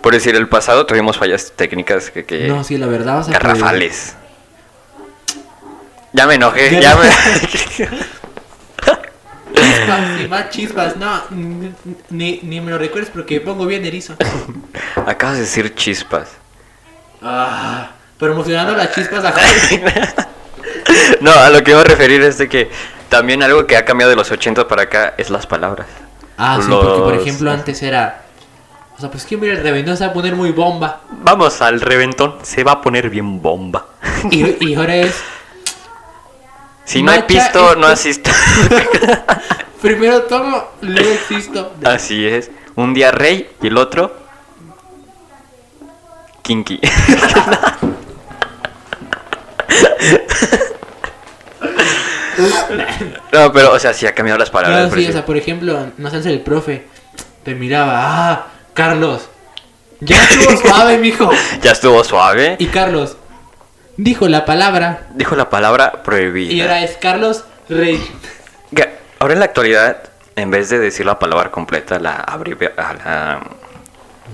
[0.02, 2.24] Por decir, el pasado tuvimos fallas técnicas que...
[2.26, 4.16] que No, sí, la verdad, o sea, garrafales.
[6.14, 7.10] Ya me enojé, Ya me...
[9.76, 11.22] Chispas, y más chispas, no,
[12.10, 14.16] ni, ni me lo recuerdes porque me pongo bien erizo.
[15.06, 16.30] Acabas de decir chispas.
[17.22, 19.34] Ah, promocionando las chispas a
[21.22, 22.70] No, a lo que iba a referir es de que
[23.10, 25.88] también algo que ha cambiado de los 80 para acá es las palabras.
[26.38, 28.24] Ah, sí, porque por ejemplo antes era.
[28.98, 31.02] O sea, pues que mira, el reventón se va a poner muy bomba.
[31.24, 33.88] Vamos al reventón, se va a poner bien bomba.
[34.32, 35.22] Y, y ahora es.
[36.86, 38.32] Si no hay pisto, esto- no asisto.
[39.82, 41.74] Primero tomo, luego existo.
[41.84, 42.50] Así es.
[42.76, 44.16] Un día rey y el otro
[46.42, 46.80] kinky.
[53.32, 54.78] No, pero, o sea, sí ha cambiado las palabras.
[54.78, 56.86] Claro, por sí, o sea, por ejemplo, no sé, el profe
[57.44, 59.30] te miraba, ah, Carlos,
[60.00, 61.30] ya estuvo suave, mijo.
[61.62, 62.56] Ya estuvo suave.
[62.60, 63.18] Y Carlos
[63.98, 66.54] dijo la palabra Dijo la palabra prohibida.
[66.54, 68.02] y ahora es Carlos Rey.
[69.20, 69.98] Ahora en la actualidad,
[70.36, 73.40] en vez de decir la palabra completa, la abrevia, a la,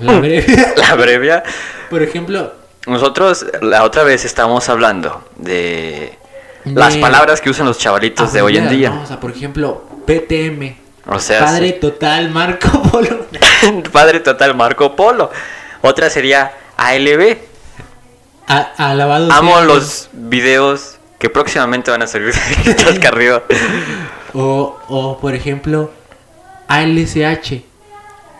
[0.01, 0.45] La breve.
[0.75, 1.43] la abrevia,
[1.89, 2.53] Por ejemplo,
[2.87, 6.17] nosotros la otra vez estábamos hablando de
[6.65, 9.03] las palabras que usan los chavalitos de hoy en día.
[9.21, 10.75] por ejemplo, PTM.
[11.07, 13.27] O sea, Padre total Marco Polo.
[13.91, 15.31] Padre total Marco Polo.
[15.81, 17.37] Otra sería ALB.
[18.47, 23.43] A- alabado Amo sea- los videos que próximamente van a salir de Chascarrillo.
[24.33, 25.91] O, o por ejemplo,
[26.67, 27.61] ALCH.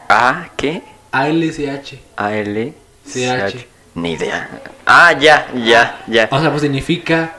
[0.10, 0.48] ¿Ah?
[0.58, 0.82] ¿Qué?
[1.12, 1.94] ALCH.
[2.18, 2.74] AL.
[3.06, 3.66] CH.
[3.96, 4.50] Ni idea.
[4.86, 6.28] Ah, ya, ya, ya.
[6.32, 7.34] O sea, pues significa.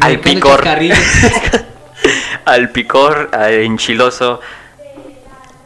[0.00, 0.64] Al picor.
[2.44, 4.40] al picor, al enchiloso,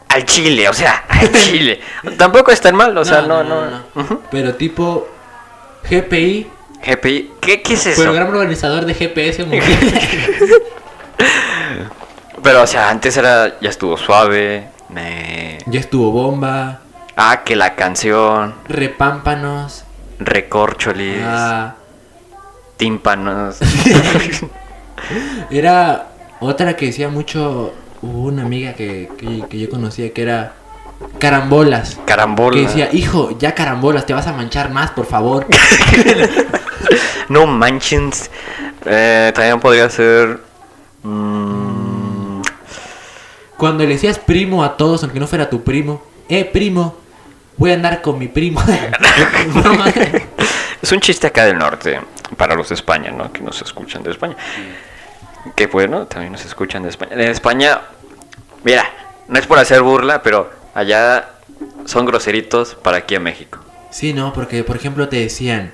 [0.09, 1.79] al chile, o sea, al chile.
[2.17, 3.83] Tampoco es tan mal, o sea, no, no.
[3.95, 4.21] Ujú.
[4.31, 5.07] Pero tipo
[5.89, 6.47] GPI,
[6.85, 8.01] GPI, ¿qué, qué es eso?
[8.03, 9.63] programa organizador de GPS mundial.
[12.41, 14.67] Pero, o sea, antes era, ya estuvo suave.
[14.89, 16.79] me- ya estuvo bomba,
[17.15, 19.83] Ah, que la canción, repámpanos,
[20.19, 21.75] recorcholis, ah,
[22.77, 23.57] tímpanos.
[25.51, 26.07] era
[26.39, 27.73] otra que decía mucho.
[28.01, 30.53] Hubo una amiga que, que, que yo conocía que era
[31.19, 31.97] carambolas.
[32.05, 32.55] Carambola.
[32.57, 35.47] Que decía, hijo, ya carambolas, te vas a manchar más, por favor.
[37.29, 38.29] No manches.
[38.85, 40.41] Eh, también podría ser.
[41.03, 42.41] mm,
[43.57, 46.97] Cuando le decías primo a todos, aunque no fuera tu primo, eh, primo,
[47.57, 48.61] voy a andar con mi primo.
[50.81, 52.01] Es un chiste acá del norte,
[52.35, 53.31] para los de España, ¿no?
[53.31, 54.35] Que nos escuchan de España.
[55.55, 57.13] Que bueno, también nos escuchan de España.
[57.13, 57.79] En España,
[58.65, 58.83] mira,
[59.29, 61.29] no es por hacer burla, pero allá
[61.85, 63.59] son groseritos para aquí en México.
[63.91, 65.71] sí, no, porque por ejemplo te decían,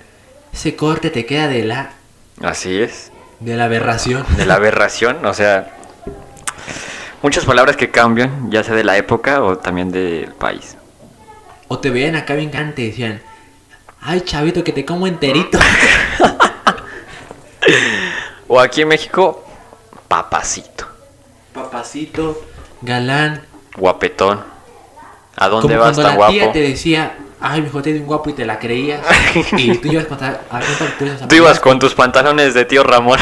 [0.53, 1.91] ese corte te queda de la,
[2.41, 4.25] Así es, de la aberración.
[4.37, 5.75] de la aberración, o sea,
[7.21, 10.75] muchas palabras que cambian, ya sea de la época o también del país.
[11.67, 13.21] O te veían acá bien cante, decían,
[14.01, 15.59] ay chavito, que te como enterito.
[18.47, 19.45] O aquí en México,
[20.07, 20.87] papacito,
[21.53, 22.41] Papacito,
[22.81, 23.43] galán.
[23.77, 24.43] guapetón.
[25.39, 26.33] ¿A dónde Como vas cuando tan la guapo?
[26.33, 28.99] tía te decía, ay, mi te de un guapo y te la creías.
[29.57, 30.59] y tú ibas con, a, a,
[31.29, 33.19] Tú ibas con tus pantalones de tío Ramón.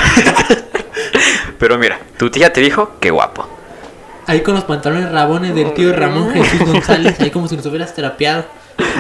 [1.60, 3.48] Pero mira, tu tía te dijo que guapo.
[4.26, 7.94] Ahí con los pantalones rabones del tío Ramón Jesús González, ahí como si nos hubieras
[7.94, 8.46] terapiado.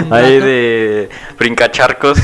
[0.05, 2.19] un Ahí de brincacharcos.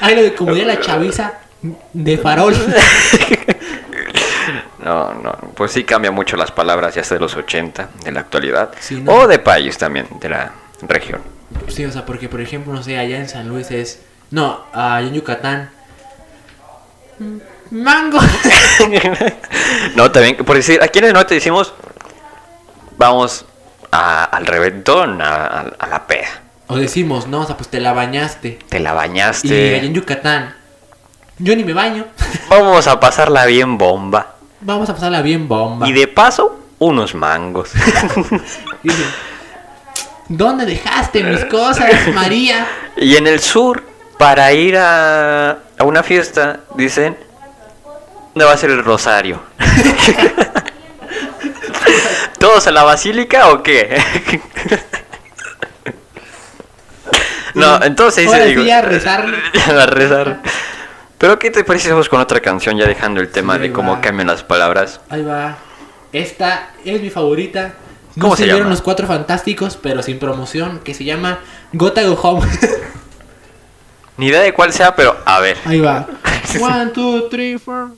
[0.00, 1.34] Ahí lo de como de la chaviza
[1.92, 2.54] de farol.
[4.84, 8.20] No, no, pues sí cambia mucho las palabras ya sea de los 80, de la
[8.20, 8.70] actualidad.
[8.80, 9.12] Sí, ¿no?
[9.12, 10.52] O de país también, de la
[10.82, 11.20] región.
[11.68, 14.00] Sí, o sea, porque por ejemplo, no sé, allá en San Luis es.
[14.30, 15.70] No, allá en Yucatán.
[17.18, 17.36] mm,
[17.70, 18.18] Mango.
[19.96, 21.72] no, también, por decir, aquí en el norte decimos,
[22.98, 23.44] vamos
[23.90, 26.28] a- al reventón, a, a- a la peda.
[26.68, 28.58] O decimos, no, o sea, pues te la bañaste.
[28.68, 29.76] Te la Y allá bañaste.
[29.86, 30.54] en Yucatán,
[31.42, 32.06] yo ni me baño.
[32.48, 34.34] Vamos a pasarla bien bomba.
[34.60, 35.88] Vamos a pasarla bien bomba.
[35.88, 37.70] Y de paso, unos mangos.
[38.82, 39.02] Dice,
[40.28, 42.66] ¿Dónde dejaste mis cosas, María?
[42.96, 43.82] y en el sur,
[44.18, 47.16] para ir a, a una fiesta, dicen,
[48.34, 49.42] ¿dónde va a ser el rosario?
[52.38, 54.00] ¿Todos a la basílica o qué?
[57.54, 58.72] no, entonces Ahora sí, digo.
[58.72, 59.26] a rezar.
[59.78, 60.40] a rezar.
[61.22, 63.92] Pero ¿qué te parece vamos con otra canción ya dejando el tema Sí, de cómo
[63.92, 64.00] va.
[64.00, 65.00] cambian las palabras?
[65.08, 65.56] Ahí va.
[66.12, 67.74] Esta es mi favorita.
[68.16, 68.70] No ¿Cómo se vieron llama?
[68.70, 71.38] los cuatro fantásticos, pero sin promoción, que se llama
[71.74, 72.44] Gotta Go Home.
[74.16, 75.58] Ni idea de cuál sea, pero a ver.
[75.64, 76.08] Ahí va.
[76.60, 77.90] One, two, three, four.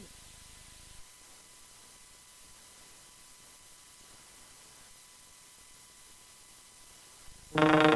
[7.55, 7.94] We're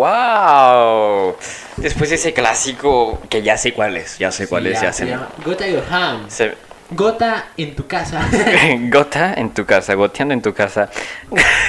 [0.00, 1.36] ¡Wow!
[1.76, 5.04] Después de ese clásico, que ya sé cuál es, ya sé cuál es, ya, sé.
[5.06, 6.30] llama Gotta Go Home.
[6.30, 6.56] se-
[6.92, 8.26] Gota en tu casa.
[8.90, 10.88] Gota en tu casa, goteando en tu casa.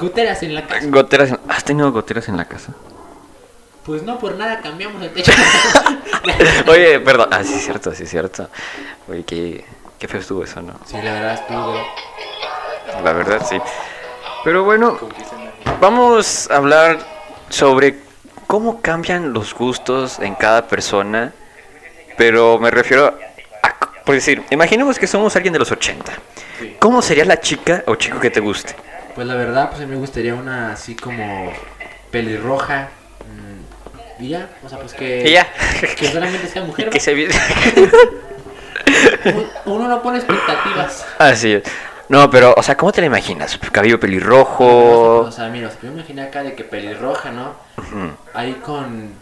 [0.00, 0.86] Goteras en la casa.
[0.88, 1.30] Goteras.
[1.30, 2.72] en- ¿Has tenido goteras en la casa?
[3.84, 5.30] Pues no por nada cambiamos el techo.
[6.68, 7.28] Oye, perdón.
[7.32, 8.48] Ah, sí, es cierto, sí, es cierto.
[9.08, 9.64] Oye, qué,
[9.98, 10.72] qué feo estuvo eso, ¿no?
[10.86, 11.74] sí, la verdad estuvo.
[13.04, 13.60] La verdad, sí.
[14.44, 14.98] Pero bueno,
[15.80, 16.98] vamos a hablar
[17.48, 17.96] sobre
[18.46, 21.32] cómo cambian los gustos en cada persona.
[22.16, 23.06] Pero me refiero
[23.62, 26.12] a, por decir, imaginemos que somos alguien de los 80.
[26.58, 26.76] Sí.
[26.78, 28.74] ¿Cómo sería la chica o chico que te guste?
[29.14, 31.52] Pues la verdad, pues a mí me gustaría una así como
[32.10, 32.88] pelirroja.
[33.20, 35.28] mm, Y ya, o sea, pues que.
[35.28, 35.46] Y ya.
[35.96, 36.90] Que solamente sea mujer.
[36.90, 37.12] que se
[39.64, 41.06] Uno no pone expectativas.
[41.18, 41.62] Así es.
[42.12, 43.58] No, pero, o sea, ¿cómo te la imaginas?
[43.72, 45.32] ¿Cabello O pelirrojo?
[45.32, 47.54] sea, mira, o sea, yo me imaginé acá de que pelirroja, ¿no?
[47.78, 48.10] Ujú.
[48.34, 49.14] Ahí con.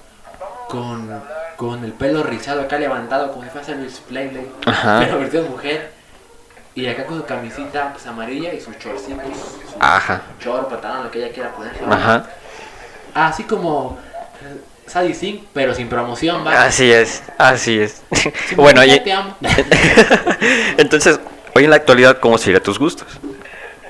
[0.68, 1.22] Con.
[1.56, 4.44] Con el pelo rizado acá levantado, como si fuese Luis Playley.
[4.66, 4.98] Ajá.
[5.04, 5.92] Pero de mujer.
[6.74, 9.24] Y acá con su camisita pues amarilla y sus chorcitos.
[9.70, 10.22] Su Ajá.
[10.42, 11.72] chor, pantalón, lo que ella quiera poner.
[11.88, 12.24] Ajá.
[13.14, 14.00] Así como.
[14.42, 16.64] eh, Sadie Sink, pero sin promoción, va.
[16.64, 18.02] Así es, así es.
[18.56, 18.98] Bueno, y...
[18.98, 19.36] te amo.
[20.76, 21.20] Entonces,
[21.54, 23.06] hoy en la actualidad, ¿cómo serían tus gustos?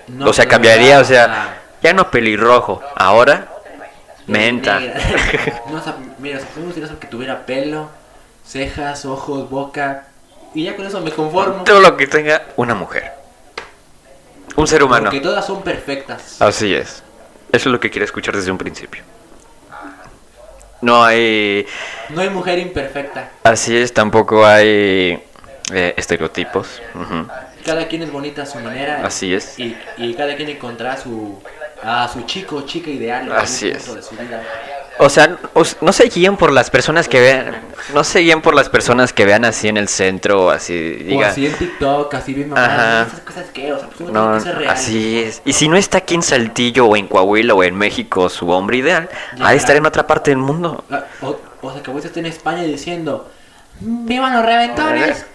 [0.09, 3.49] No, o sea, cambiaría, o sea, ya no pelirrojo, ahora
[4.27, 4.81] menta.
[5.71, 7.91] no, o sea, mira, o sea, me gustaría que tuviera pelo,
[8.47, 10.07] cejas, ojos, boca.
[10.55, 11.65] Y ya con eso me conformo.
[11.65, 13.13] Todo lo que tenga una mujer.
[14.57, 15.05] Un ser humano.
[15.05, 16.41] Porque todas son perfectas.
[16.43, 17.03] Así es.
[17.53, 19.03] Eso es lo que quiero escuchar desde un principio.
[20.81, 21.67] No hay...
[22.09, 23.31] No hay mujer imperfecta.
[23.45, 25.23] Así es, tampoco hay
[25.73, 26.81] eh, estereotipos.
[26.95, 27.27] Ujú.
[27.65, 29.03] Cada quien es bonita a su manera.
[29.05, 29.59] Así es.
[29.59, 31.39] Y, y cada quien encontrará su,
[31.83, 33.31] a su chico o chica ideal.
[33.33, 33.95] Así algún es.
[33.95, 34.43] de su vida.
[35.03, 35.39] O sea,
[35.81, 37.57] no se guíen por las personas que vean,
[37.95, 41.05] no se guíen por las personas que vean así en el centro o así, O
[41.05, 42.67] diga, así en TikTok, así bien Ajá.
[42.77, 43.07] mamá.
[43.09, 43.73] ¿Esas cosas qué?
[43.73, 44.71] O sea, pues no, que ser real.
[44.75, 45.41] así es.
[45.47, 48.77] Y si no está aquí en Saltillo o en Coahuila o en México su hombre
[48.77, 49.09] ideal,
[49.39, 49.47] Ya.
[49.49, 50.85] ha de estar en otra parte del mundo.
[50.91, 53.31] Ah, O, o sea, que vos estés en España diciendo:
[53.81, 55.27] ¡Vivan los reventones!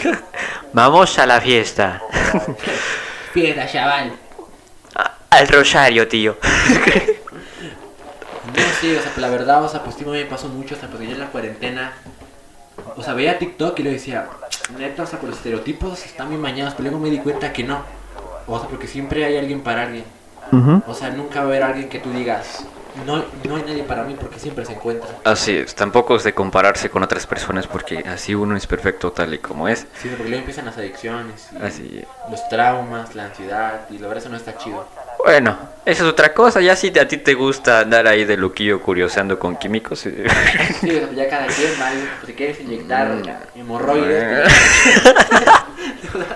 [0.72, 2.02] Vamos a la fiesta.
[3.32, 4.12] Fiesta, chaval.
[5.30, 6.36] Al Rosario, tío.
[8.48, 10.78] No, sí, o sea, pues la verdad, o sea, pues sí me pasó mucho, o
[10.78, 11.92] sea, porque yo en la cuarentena,
[12.96, 14.26] o sea, veía TikTok y le decía,
[14.78, 17.62] neta, o sea, pues los estereotipos están bien mañados, pero luego me di cuenta que
[17.64, 17.82] no.
[18.46, 20.04] O sea, porque siempre hay alguien para alguien.
[20.86, 22.64] O sea, nunca va a haber alguien que tú digas,
[23.06, 25.08] no, no hay nadie para mí porque siempre se encuentra.
[25.24, 29.34] Así es, tampoco es de compararse con otras personas porque así uno es perfecto tal
[29.34, 29.86] y como es.
[30.02, 34.22] Sí, porque luego empiezan las adicciones, y Así los traumas, la ansiedad, y la verdad
[34.24, 34.86] eso no está chido.
[35.24, 36.60] Bueno, esa es otra cosa.
[36.60, 40.06] Ya si a ti te gusta andar ahí de loquillo curioseando con químicos.
[40.06, 40.26] eh,
[40.80, 42.00] Sí, ya cada quien, ¿vale?
[42.20, 43.58] Pues si quieres inyectar Mm.
[43.60, 44.48] hemorroides,
[46.12, 46.26] pues,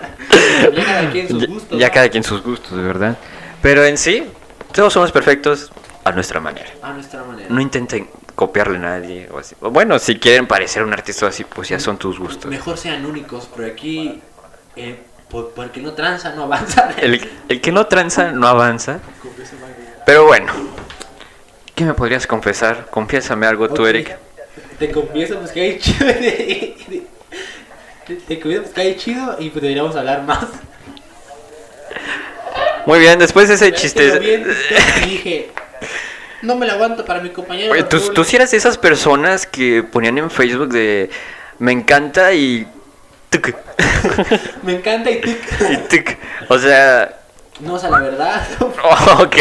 [0.75, 1.79] ya cada quien sus ya, gustos.
[1.79, 1.95] ya ¿no?
[1.95, 3.17] cada quien sus gustos, de verdad.
[3.61, 4.27] Pero en sí,
[4.73, 5.71] todos somos perfectos
[6.05, 6.71] a nuestra manera.
[6.83, 7.49] A nuestra manera.
[7.51, 9.55] No intenten copiarle a nadie o así.
[9.61, 12.51] Bueno, si quieren parecer un artista así, pues ya son tus gustos.
[12.51, 14.21] Mejor sean únicos, pero aquí,
[14.77, 14.99] eh,
[15.29, 16.91] por- porque no tranza, no avanza.
[16.99, 19.01] El, el que no tranza no avanza.
[20.05, 20.53] Pero bueno,
[21.75, 22.89] ¿qué me podrías confesar?
[22.91, 24.17] Confiésame algo tú, Eric.
[24.79, 26.07] Te confieso pues que hay chido.
[28.07, 30.45] Te, te confieso pues que hay chido y pues deberíamos hablar más.
[32.85, 34.45] Muy bien, después de ese Pero chiste.
[35.05, 35.51] Y dije,
[36.43, 37.73] no me lo aguanto para mi compañero.
[37.73, 38.15] Oye, ¿tú, Raúl".
[38.15, 41.11] tú sí eras de esas personas que ponían en Facebook de
[41.59, 42.67] me encanta y.
[43.31, 43.55] tuc,
[44.65, 45.31] Me encanta y tú.
[45.71, 46.17] y tuc.
[46.49, 47.21] O sea.
[47.61, 48.43] No, o sea, la verdad.
[48.61, 49.37] ok.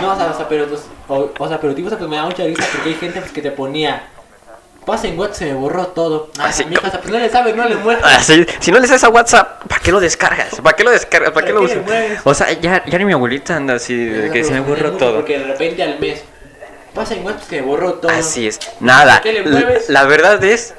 [0.00, 0.66] No, o sea, o sea, pero,
[1.08, 3.20] o, o sea, pero tipo, o sea, pues me da mucha risa porque hay gente
[3.20, 4.08] pues, que te ponía.
[4.84, 6.30] Pasa en WhatsApp, se me borró todo.
[6.38, 8.02] Ah, Así mija, o sea, pues no le sabes, no le mueves.
[8.04, 10.60] Así, si no le sabes a WhatsApp, ¿para qué lo descargas?
[10.60, 11.30] ¿Para qué lo descargas?
[11.30, 12.20] ¿Para qué ¿Para lo usas?
[12.24, 15.16] O sea, ya, ya ni mi abuelita anda así de que se me borró todo.
[15.16, 16.24] Porque de repente al mes.
[16.94, 18.10] Pasa en WhatsApp, se borró todo.
[18.10, 18.58] Así es.
[18.80, 19.20] Nada.
[19.22, 19.88] ¿Qué le mueves?
[19.88, 20.74] La verdad es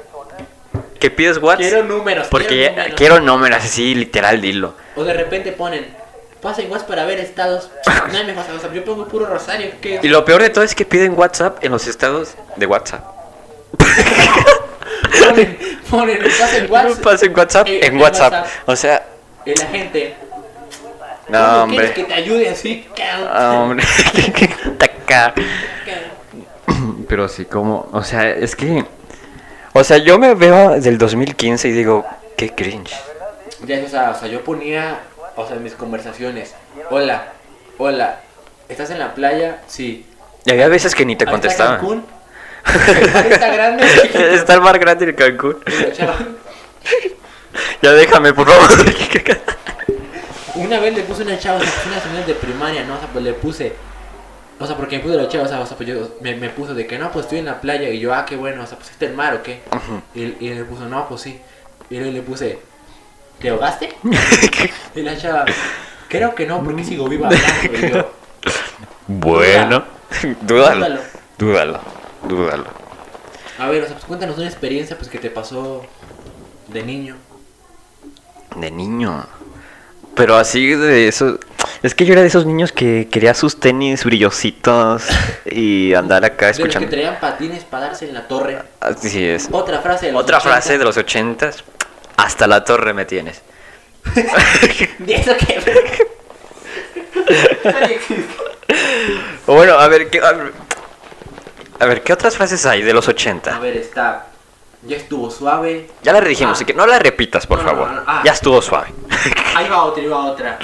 [1.00, 2.28] que pides WhatsApp Quiero números.
[2.30, 2.94] porque quiero números.
[2.96, 4.74] quiero números así, literal, dilo.
[4.96, 5.86] O de repente ponen.
[6.42, 7.70] Pasa en WhatsApp para ver estados.
[8.12, 9.70] No me pasa, sea, yo pongo puro rosario.
[9.80, 9.98] ¿qué?
[10.02, 13.02] Y lo peor de todo es que piden WhatsApp en los estados de WhatsApp.
[15.20, 15.58] Ponen,
[15.90, 17.02] ponen, pasa en WhatsApp.
[17.02, 18.46] Pasen WhatsApp eh, en WhatsApp.
[18.66, 19.04] O sea,
[19.44, 20.14] Y la gente.
[21.28, 21.92] no, ¿cómo hombre.
[21.92, 22.86] que te ayude así?
[23.30, 23.84] Ah, hombre.
[27.08, 28.84] Pero sí, como, o sea, es que,
[29.72, 32.04] o sea, yo me veo del 2015 y digo,
[32.36, 32.94] qué cringe.
[33.66, 34.98] Ya, o sea, o sea, yo ponía,
[35.36, 36.54] o sea, en mis conversaciones.
[36.90, 37.28] Hola,
[37.78, 38.20] hola,
[38.68, 39.60] ¿estás en la playa?
[39.68, 40.04] Sí.
[40.44, 41.76] Y había veces que ni te ¿Ahí está contestaban.
[41.78, 42.04] Cancún?
[42.66, 43.84] Está grande.
[44.34, 45.56] Está el mar grande en Cancún.
[47.82, 48.70] Ya déjame, por favor.
[50.54, 52.94] Una vez le puse una chava, o sea, una señora de primaria, ¿no?
[52.94, 53.72] O sea, pues le puse.
[54.58, 56.48] O sea, porque me puse la chava, o sea, o sea, pues yo me, me
[56.48, 57.88] puso de que no, pues estoy en la playa.
[57.88, 59.62] Y yo, ah, qué bueno, o sea, pues está el mar o qué.
[60.14, 61.40] y, y él le puso, no, pues sí.
[61.90, 62.58] Y luego le puse,
[63.40, 63.94] ¿te ahogaste?
[64.94, 65.44] y la chava,
[66.08, 67.78] creo que no, porque sigo viva hablando.
[67.78, 68.12] Y yo,
[69.06, 69.84] Bueno,
[70.42, 70.98] dúdalo.
[71.36, 71.80] Dúdalo.
[72.28, 72.66] Dúdalo.
[73.58, 75.84] A ver, o sea, pues cuéntanos una experiencia pues que te pasó
[76.68, 77.16] de niño.
[78.56, 79.26] De niño.
[80.14, 81.38] Pero así de eso.
[81.82, 85.04] Es que yo era de esos niños que quería sus tenis brillositos
[85.44, 86.88] y andar acá De los que escuchando.
[86.88, 88.62] traían patines para darse en la torre.
[88.80, 89.48] Así es.
[89.50, 90.50] Otra frase de los Otra 80.
[90.52, 91.64] frase de los ochentas.
[92.16, 93.42] Hasta la torre me tienes.
[94.98, 95.60] ¿De eso qué?
[99.46, 100.52] Bueno, a ver, ¿qué, a ver,
[101.80, 103.58] a ver, ¿qué otras frases hay de los A 80?
[103.58, 104.26] ver, está.
[104.86, 105.90] Ya estuvo suave.
[106.02, 106.56] Ya la dijimos, Ah.
[106.56, 107.88] así que no la repitas, por No, favor.
[107.90, 108.22] no, no, ah.
[108.24, 108.88] Ya estuvo suave.
[109.54, 110.58] Ahí va otra, ahí va otra.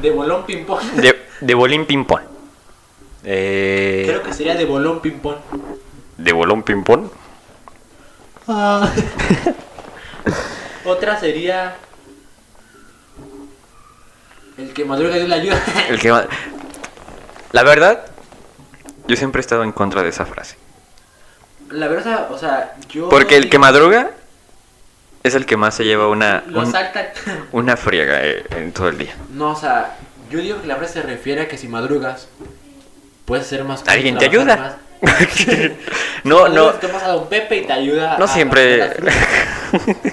[0.00, 0.80] De bolón ping-pong.
[0.94, 2.22] De, de bolín ping-pong.
[3.24, 5.36] Eh, Creo que sería de bolón ping-pong.
[6.16, 7.08] ¿De bolón ping-pong?
[8.48, 8.90] Ah.
[10.84, 11.76] otra sería.
[14.56, 15.62] El que madruga Dios le ayuda.
[15.88, 16.08] El que
[17.52, 18.06] La verdad,
[19.10, 20.56] yo siempre he estado en contra de esa frase.
[21.70, 23.08] La verdad, o sea, yo.
[23.08, 24.10] Porque el que madruga
[25.22, 26.72] es el que más se lleva una, un-
[27.52, 29.14] una friega eh, en todo el día.
[29.32, 29.96] No, o sea,
[30.30, 32.28] yo digo que la frase se refiere a que si madrugas,
[33.24, 33.86] puedes ser más.
[33.88, 34.56] Alguien te ayuda.
[34.56, 34.74] más.
[36.24, 38.16] no, no, Tomas a Don Pepe y te ayuda.
[38.18, 38.74] no a- siempre.
[38.82, 39.14] a las frutas.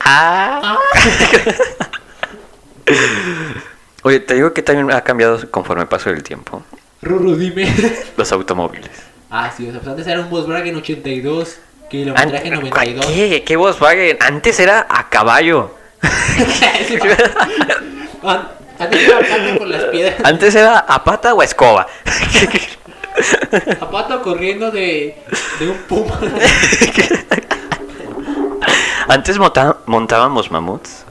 [0.00, 0.78] ah.
[4.02, 6.62] Oye, te digo que también ha cambiado conforme paso el tiempo.
[7.02, 7.72] Ruru, dime.
[8.16, 8.90] Los automóviles.
[9.30, 11.56] Ah, sí, o sea, pues antes era un Volkswagen 82,
[11.90, 13.06] kilometraje An- 92.
[13.06, 13.42] ¿Qué?
[13.44, 14.18] ¿Qué Volkswagen?
[14.20, 15.74] Antes era a caballo.
[18.78, 19.12] Antes
[19.58, 20.14] con las piedras.
[20.24, 21.86] Antes era a pata o a escoba.
[23.80, 25.16] A pato corriendo de,
[25.60, 26.18] de un puma.
[29.08, 31.04] Antes monta- montábamos mamuts.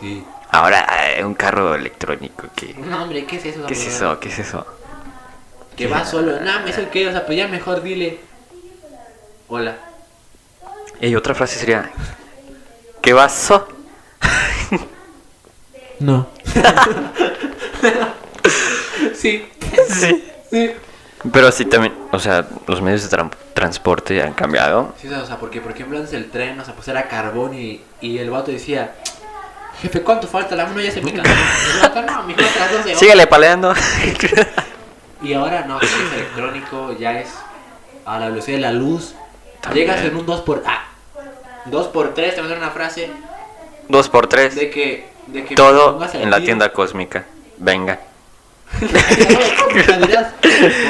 [0.00, 0.24] Sí.
[0.58, 0.84] Ahora
[1.16, 2.48] eh, un carro electrónico.
[2.56, 3.64] ¿Qué, No, hombre, ¿qué es eso?
[3.66, 4.18] ¿Qué es eso?
[4.18, 4.66] ¿Qué es eso?
[5.76, 6.40] Que va solo.
[6.40, 8.18] No, me eso qué, o sea, pues ya mejor dile.
[9.46, 9.76] Hola.
[11.00, 11.88] Y otra frase sería:
[13.00, 13.68] ¿Qué vaso?
[16.00, 16.28] No.
[19.14, 19.48] sí.
[19.88, 20.24] Sí.
[20.50, 20.70] Sí.
[21.32, 24.94] Pero sí también, o sea, los medios de tran- transporte han cambiado.
[25.00, 27.80] Sí, o sea, porque por ejemplo antes el tren, o sea, pues era carbón y,
[28.00, 28.94] y el vato decía,
[29.80, 30.54] jefe, ¿cuánto falta?
[30.56, 31.30] La mano ya se me cansó.
[32.06, 32.98] No, mijo, otras 12 horas".
[32.98, 33.74] Síguele paleando.
[35.20, 37.28] Y ahora no, es electrónico, ya es
[38.06, 39.14] a la velocidad de la luz.
[39.60, 39.88] También.
[39.88, 40.84] Llegas en un 2 por ah,
[41.64, 43.10] 2 por 3 te mandaron una frase
[43.88, 44.54] Dos por tres.
[44.54, 47.24] de que de que Todo en la tienda cósmica.
[47.56, 47.98] Venga.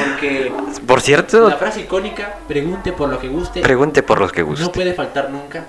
[0.03, 0.51] Porque
[0.87, 4.47] Por cierto, la frase icónica, pregunte por lo que guste, pregunte por los que no
[4.47, 4.69] guste.
[4.69, 5.65] puede faltar nunca.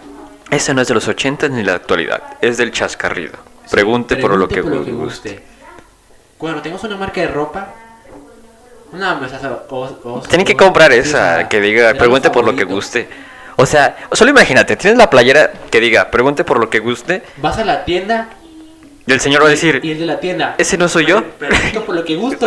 [0.51, 3.39] Ese no es de los 80 ni la actualidad, es del chascarrido.
[3.71, 5.43] Pregunte por lo que Pregunte guste.
[6.37, 7.69] Cuando tengas una marca de ropa,
[8.93, 9.33] no, pues,
[10.03, 13.09] o Tienen que comprar esa que diga, pregunte por lo que guste.
[13.57, 17.59] O sea, solo imagínate, tienes la playera que diga, pregunte por lo que guste, Vas
[17.59, 18.29] a la tienda
[19.07, 20.55] y el señor va a y decir, el de la tienda.
[20.59, 21.23] ¿ese no soy yo?
[21.23, 22.47] Pregunto por lo que gusto.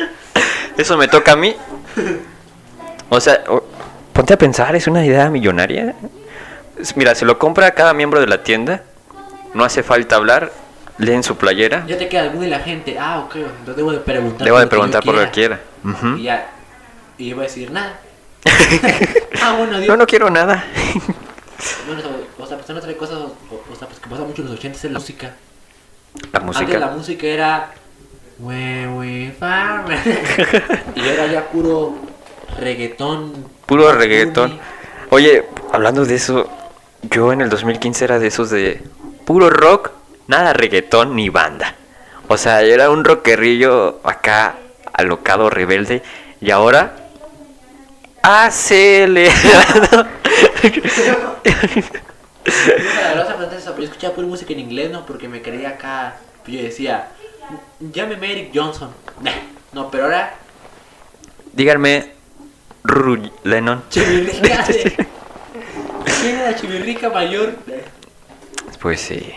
[0.76, 1.54] ¿Eso me toca a mí?
[3.08, 3.40] O sea,
[4.12, 5.94] ponte a pensar, es una idea millonaria.
[6.96, 8.82] Mira, se lo compra a cada miembro de la tienda,
[9.54, 10.52] no hace falta hablar,
[10.98, 12.98] leen su playera, ya te queda alguno de la gente.
[12.98, 14.44] Ah, ok, entonces debo de preguntar.
[14.44, 15.60] debo de yo preguntar por lo que quiera.
[16.16, 16.50] Y ya.
[17.18, 17.98] Y iba a decir nada.
[19.42, 19.78] ah, bueno.
[19.78, 20.64] No, no quiero nada.
[21.86, 22.02] Bueno,
[22.38, 24.84] o sea, pues otra cosa, o, sea, pues que pasa mucho en los 80 es
[24.84, 25.34] la música.
[26.32, 26.90] La Antes la música.
[26.90, 27.72] música era.
[28.38, 29.98] "We, we, farmer".
[30.94, 31.94] y era ya puro
[32.58, 33.46] reggaetón.
[33.66, 34.58] Puro reggaetón.
[35.10, 36.48] Oye, hablando de eso,
[37.02, 38.82] yo en el 2015 era de esos de
[39.24, 39.90] puro rock,
[40.26, 41.74] nada reggaetón ni banda.
[42.28, 44.56] O sea, era un rockerrillo acá,
[44.92, 46.02] alocado, rebelde,
[46.40, 46.96] y ahora
[48.22, 50.06] acelerado.
[53.40, 55.06] Antes, yo escuchaba pura música en inglés, ¿no?
[55.06, 56.16] Porque me creía acá.
[56.46, 57.08] Yo decía,
[57.80, 58.90] llámeme Eric Johnson.
[59.72, 60.34] No, pero ahora,
[61.52, 62.12] Díganme,
[62.84, 63.82] Ru Lennon.
[66.04, 67.54] ¿Quién era Chivirrica mayor?
[68.80, 69.32] Pues sí.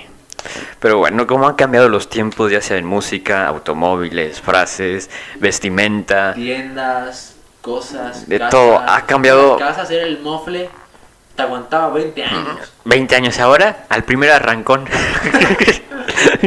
[0.80, 5.09] Pero bueno, cómo han cambiado los tiempos, ya sea en música, automóviles, frases,
[5.39, 6.34] vestimenta.
[6.34, 8.28] Tiendas, cosas.
[8.28, 10.70] De todo, ha cambiado- Que vas a hacer el mofle,
[11.36, 12.74] te aguantaba 20 años.
[12.84, 14.86] 20 años ahora, al primer arrancón.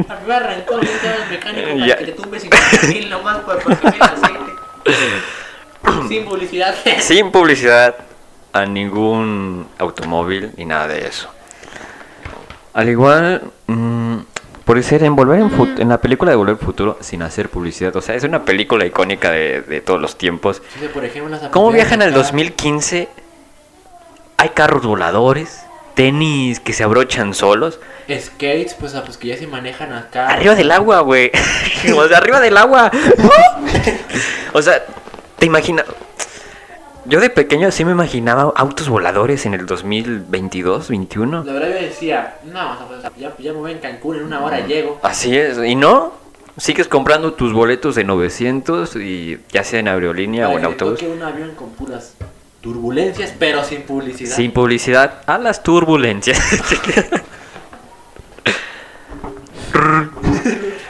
[0.09, 1.97] Al primer arrancón, te el mecánico para Ya.
[1.97, 3.99] que te tumbe 50 mil nomás por aceite.
[6.09, 6.75] Sin publicidad.
[7.01, 7.95] Sin publicidad
[8.61, 11.29] a ningún automóvil ni nada de eso.
[12.75, 14.17] Al igual, mm,
[14.65, 17.49] por ser en Volver en, Fut- en la película de Volver al Futuro sin hacer
[17.49, 17.95] publicidad.
[17.97, 20.61] O sea, es una película icónica de, de todos los tiempos.
[20.93, 22.19] Por ejemplo, ¿Cómo viajan al acá.
[22.19, 23.09] 2015?
[24.39, 27.81] Hay carros voladores, tenis que se abrochan solos.
[28.09, 30.29] Skates, pues, ah, pues que ya se manejan acá.
[30.29, 31.31] Arriba del agua, güey.
[31.97, 32.91] o sea, arriba del agua.
[34.53, 34.85] o sea,
[35.39, 35.87] te imaginas.
[37.09, 41.45] Yo de pequeño sí me imaginaba autos voladores en el 2022, 21.
[41.45, 44.67] La verdad yo decía, no, pues, ya, ya me voy en Cancún, en una hora
[44.67, 44.99] llego.
[45.03, 46.15] Así es, y no.
[46.57, 50.99] Sigues comprando tus boletos de 900 y ya sea en aerolínea o en que autobús.
[50.99, 52.15] toque un avión con puras
[52.61, 54.35] turbulencias, pero sin publicidad.
[54.35, 56.41] Sin publicidad, a las turbulencias.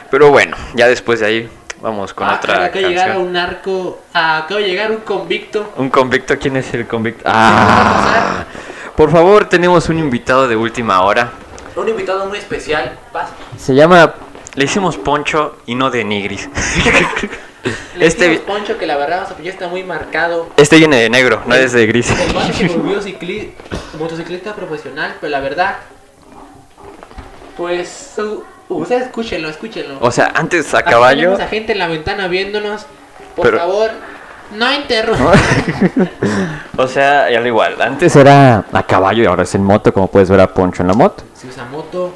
[0.09, 1.49] Pero bueno, ya después de ahí
[1.81, 4.97] vamos con Ah, otra acaba de llegar a un narco, ah, acaba de llegar un
[5.01, 5.73] convicto.
[5.77, 7.23] Un convicto, ¿quién es el convicto?
[7.25, 8.45] Ah,
[8.95, 11.31] por favor, tenemos un invitado de última hora.
[11.75, 12.97] Un invitado muy especial.
[13.13, 13.29] Vas.
[13.57, 14.13] Se llama,
[14.55, 16.49] le hicimos Poncho y no de Nigris.
[17.97, 20.47] Le Este- Poncho que la verdad ya está muy marcado.
[20.55, 22.09] Este viene de negro, no es de gris.
[22.11, 23.51] El vato se volvió cicli-
[23.99, 25.75] motociclista profesional, pero la verdad,
[27.57, 28.15] pues
[28.69, 29.97] u- ustedes escúchenlo, escúchenlo.
[30.01, 31.19] O sea, antes a Aquí caballo.
[31.21, 32.85] tenemos a gente en la ventana viéndonos.
[33.35, 33.91] Por Pero- favor,
[34.55, 35.33] no interrumpan.
[36.77, 37.81] O sea, ya al igual.
[37.81, 40.89] Antes era a caballo y ahora es en moto, como puedes ver a Poncho en
[40.89, 41.23] la moto.
[41.33, 42.13] Si usa moto,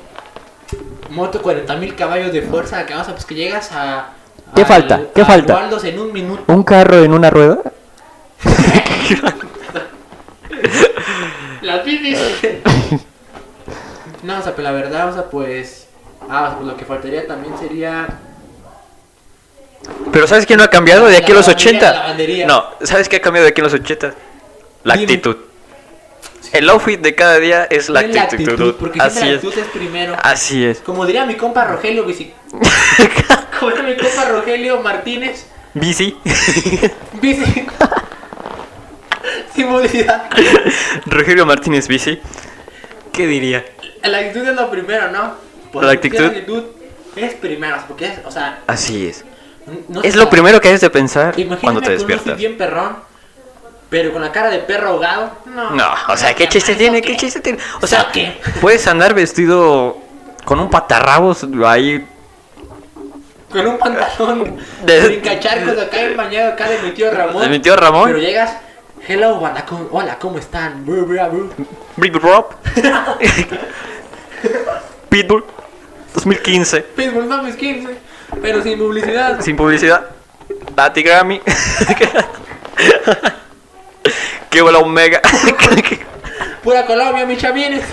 [1.09, 4.09] moto 40 mil caballos de fuerza, que, o sea, pues que llegas a.
[4.53, 5.01] ¿Qué al- falta?
[5.15, 5.55] ¿Qué a falta?
[5.55, 6.43] Waldos en un minuto.
[6.53, 7.57] ¿Un carro en una rueda?
[11.61, 12.19] Las bicis.
[14.23, 15.87] no, o sea, pero la verdad, o sea, pues.
[16.29, 18.07] Ah, pues lo que faltaría también sería.
[20.11, 21.91] Pero ¿sabes quién no ha cambiado de aquí a los La lavandería, 80?
[21.93, 22.45] la lavandería.
[22.47, 24.13] No, ¿sabes qué ha cambiado de aquí a los 80?
[24.83, 25.03] La Dime.
[25.03, 25.37] actitud.
[26.53, 28.75] El outfit de cada día es la Es actitud.
[28.79, 30.17] porque Así la actitud es primero.
[30.21, 30.79] Así es.
[30.79, 32.33] Como diría mi compa Rogelio bici...
[33.59, 36.17] Como diría mi compa Rogelio Martínez, Bici.
[37.21, 37.65] bici.
[39.55, 40.29] Sin publicidad.
[41.05, 42.19] Rogelio Martínez Bici.
[43.13, 43.65] ¿Qué diría?
[44.03, 45.35] La actitud es lo primero, ¿no?
[45.71, 46.23] Por La actitud.
[46.25, 46.63] Actitud
[47.15, 49.23] es primero, sea, porque es, o sea, Así es.
[49.89, 52.37] no Es sé, lo primero que debes de pensar cuando te despiertas.
[52.37, 52.97] bien perrón,
[53.89, 55.31] pero con la cara de perro ahogado.
[55.45, 55.71] No.
[55.71, 57.01] No, o sea, ¿qué chiste tiene?
[57.01, 57.59] ¿Qué chiste tiene?
[57.81, 58.39] O sea, ¿qué?
[58.61, 59.97] puedes andar vestido
[60.45, 62.05] con un patarrabos ahí.
[63.51, 67.41] Con un pantalón De- de brincacharcos acá en bañado acá de mi tío Ramón.
[67.43, 68.05] De mi tío Ramón.
[68.07, 68.55] Pero llegas,
[69.05, 70.85] hello, banda, ¿cómo- hola, ¿cómo están?
[70.85, 71.49] Bru, bru, bru.
[71.97, 72.45] Big Rob.
[75.09, 75.43] Pitbull.
[76.13, 76.81] 2015.
[76.95, 77.97] Pitbull mis 15,
[78.41, 79.41] pero sin publicidad.
[79.41, 80.05] Sin publicidad.
[80.75, 81.41] Lati Grammy.
[84.49, 85.21] Qué bola Omega.
[86.63, 87.83] Pura Colombia, mis chavines.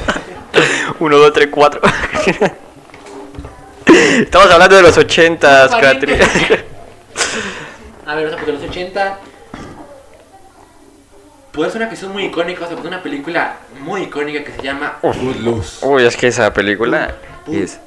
[0.99, 1.81] 1, 2, 3, 4.
[3.87, 6.14] Estamos hablando de los 80s, Catri.
[8.07, 9.19] A ver, o sea, porque los 80.
[11.53, 14.99] Pues es una canción muy icónica, o sea, una película muy icónica que se llama
[15.01, 15.85] Footloose.
[15.87, 17.14] Uy, es que esa película
[17.47, 17.81] Pu- es.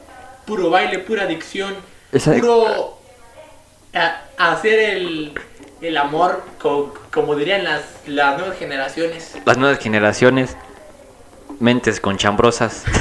[0.52, 1.74] Puro baile, pura adicción.
[2.12, 2.98] Esa- Puro.
[3.94, 5.32] a- hacer el,
[5.80, 9.32] el amor, co- como dirían las, las nuevas generaciones.
[9.46, 10.58] Las nuevas generaciones.
[11.62, 12.84] Mentes con chambrosas.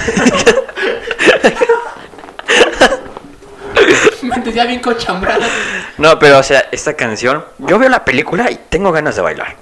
[4.23, 5.51] Mentes ya bien cochambradas.
[5.99, 7.45] No, pero o sea, esta canción.
[7.59, 9.57] Yo veo la película y tengo ganas de bailar.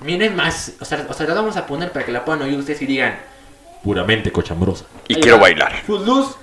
[0.00, 2.58] Miren más, o sea, o sea, la vamos a poner para que la puedan oír
[2.58, 3.16] ustedes y digan.
[3.84, 4.86] Puramente cochambrosa.
[5.06, 5.42] Y Ahí quiero va.
[5.42, 5.82] bailar.
[5.86, 6.34] Footloose,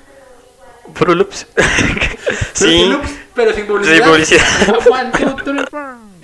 [0.94, 1.48] Fruit Loops.
[1.56, 2.86] Fruity sí.
[2.86, 3.96] Loops, pero sin publicidad.
[3.98, 4.88] Sin publicidad.
[4.90, 5.60] One, two, three,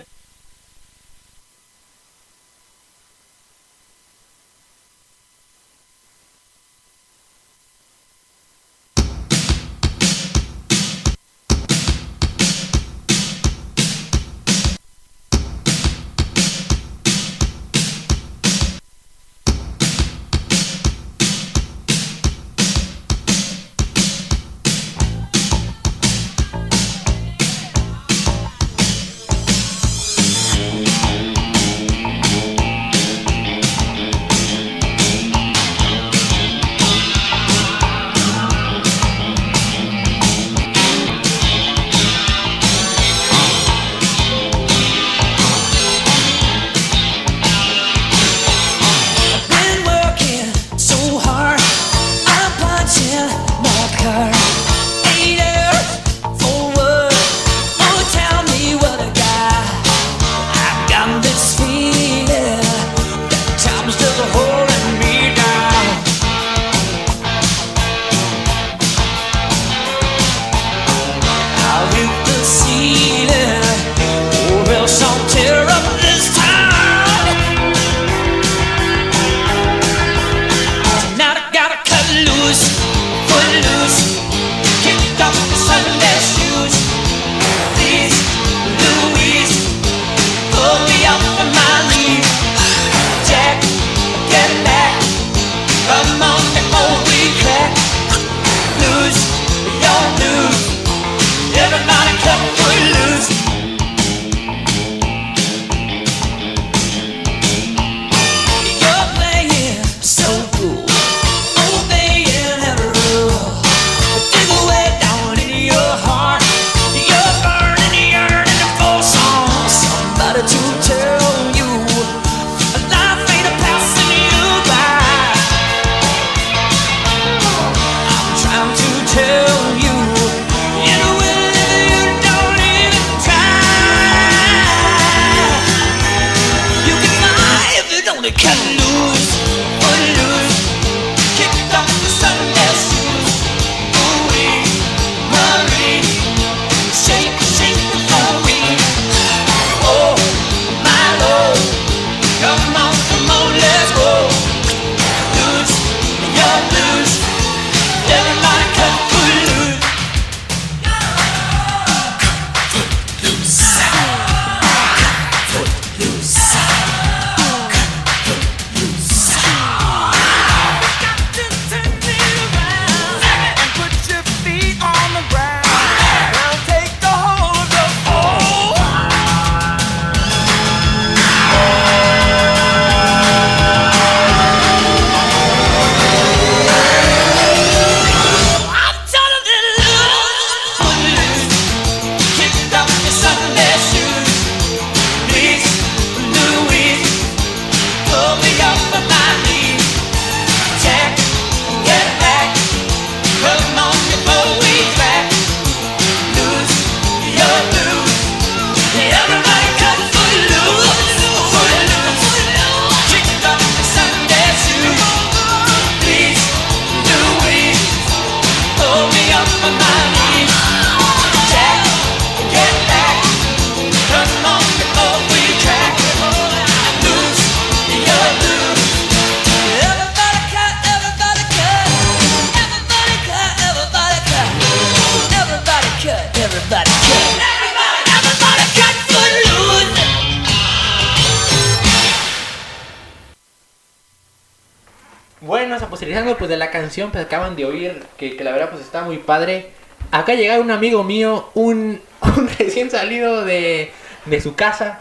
[246.91, 249.71] canción, pues acaban de oír que, que la verdad pues está muy padre.
[250.11, 253.93] Acá llega un amigo mío, un, un recién salido de,
[254.25, 254.99] de su casa,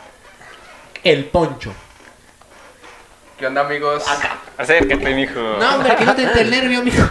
[1.02, 1.72] el Poncho.
[3.36, 4.04] ¿Qué onda amigos?
[4.56, 5.40] Acércate, mijo.
[5.40, 7.02] No, hombre, que no te entre el nervio, amigo.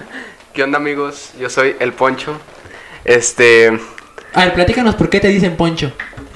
[0.54, 1.32] ¿Qué onda amigos?
[1.38, 2.40] Yo soy el Poncho.
[3.04, 3.78] Este,
[4.32, 5.92] A ver, platícanos por qué te dicen Poncho.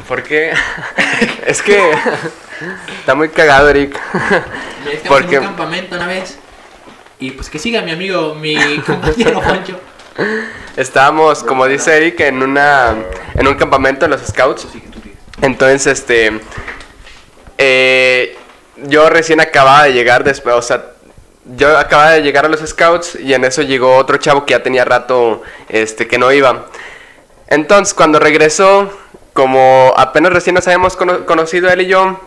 [0.06, 0.52] ¿por qué?
[1.46, 1.92] es que
[3.00, 3.98] está muy cagado, Eric.
[4.92, 6.38] Estamos Porque en un campamento una vez.
[7.18, 8.56] Y pues que siga mi amigo, mi
[8.86, 9.78] compañero Poncho.
[10.76, 12.94] estábamos, como dice Eric, en una
[13.34, 14.66] en un campamento en los Scouts.
[15.42, 16.40] Entonces, este
[17.58, 18.36] eh,
[18.84, 20.84] yo recién acababa de llegar después, o sea,
[21.56, 24.62] yo acababa de llegar a los Scouts y en eso llegó otro chavo que ya
[24.62, 26.66] tenía rato este que no iba.
[27.48, 28.90] Entonces, cuando regresó,
[29.32, 32.20] como apenas recién nos habíamos cono- conocido él y yo,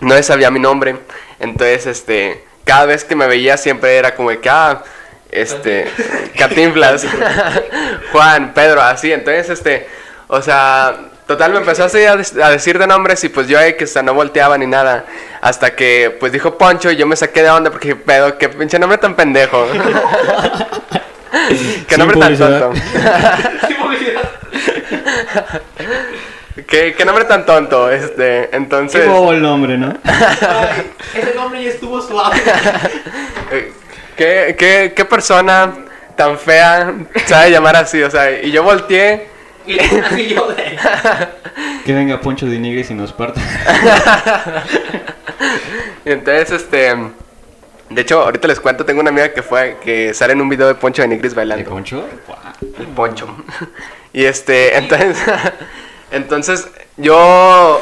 [0.00, 0.96] no le sabía mi nombre.
[1.40, 4.82] Entonces, este, cada vez que me veía siempre era como de que, ah,
[5.30, 5.88] este,
[6.38, 7.06] Cantinflas,
[8.12, 9.12] Juan, Pedro, así.
[9.12, 9.88] Entonces, este,
[10.28, 10.96] o sea,
[11.26, 14.02] total me empezó así a, decir de nombres y pues yo ahí que o sea,
[14.02, 15.04] no volteaba ni nada.
[15.40, 18.48] Hasta que pues dijo Poncho y yo me saqué de onda porque dije, pedo, qué
[18.48, 19.66] pinche nombre tan pendejo.
[21.88, 22.72] qué nombre tan tonto.
[26.72, 29.06] ¿Qué, qué nombre tan tonto, este, Qué entonces...
[29.06, 29.92] bobo el nombre, ¿no?
[30.04, 32.40] Ay, ese nombre ya estuvo suave.
[33.52, 33.70] Eh,
[34.16, 35.70] ¿Qué, qué, qué persona
[36.16, 36.94] tan fea
[37.26, 38.02] sabe llamar así?
[38.02, 39.28] O sea, y yo volteé.
[39.66, 40.78] Y así yo de...
[41.84, 43.38] Que venga Poncho de Nigris y nos parte.
[46.06, 46.96] Y entonces, este.
[47.90, 50.68] De hecho, ahorita les cuento, tengo una amiga que fue, que sale en un video
[50.68, 51.68] de Poncho de Nigris ¿De bailando.
[51.68, 52.08] Poncho?
[52.26, 52.38] Guau.
[52.78, 53.28] El Poncho.
[54.14, 55.18] Y este, entonces.
[56.12, 57.80] Entonces, yo.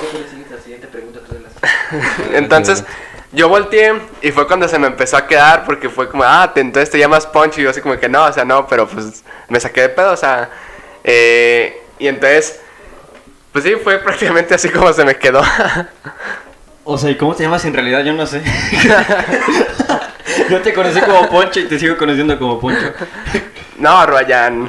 [2.33, 2.85] Entonces,
[3.33, 6.61] yo volteé y fue cuando se me empezó a quedar porque fue como, ah, te-
[6.61, 9.23] entonces te llamas Poncho y yo así como que no, o sea, no, pero pues
[9.49, 10.51] me saqué de pedo, o sea,
[11.05, 12.61] eh, y entonces,
[13.53, 15.43] pues sí, fue prácticamente así como se me quedó.
[16.85, 18.03] O sea, ¿y cómo te llamas en realidad?
[18.05, 18.43] Yo no sé.
[20.51, 22.93] Yo te conocí como Poncho y te sigo conociendo como Poncho.
[23.79, 24.69] no, Ryan,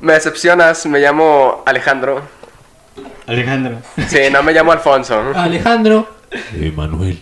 [0.00, 2.22] me decepcionas, me llamo Alejandro.
[3.26, 3.78] Alejandro.
[4.08, 5.32] Sí, no me llamo Alfonso.
[5.34, 6.08] Alejandro.
[6.60, 7.18] Emanuel.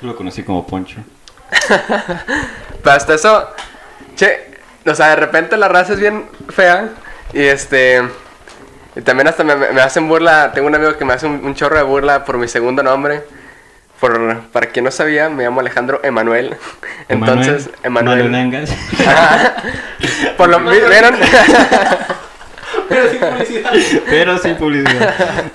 [0.00, 0.98] Yo lo conocí como Poncho.
[2.82, 3.48] Pero hasta eso,
[4.16, 4.50] che,
[4.86, 6.88] o sea, de repente la raza es bien fea
[7.32, 8.02] y este...
[8.96, 11.54] Y también hasta me, me hacen burla, tengo un amigo que me hace un, un
[11.54, 13.22] chorro de burla por mi segundo nombre.
[14.00, 16.56] Por, para quien no sabía, me llamo Alejandro Emanuel.
[17.08, 18.66] Entonces, Emanuel Emanuel.
[20.36, 21.14] Por lo vi- ¿vieron?
[22.88, 23.72] Pero sin publicidad.
[24.06, 25.52] Pero sin publicidad.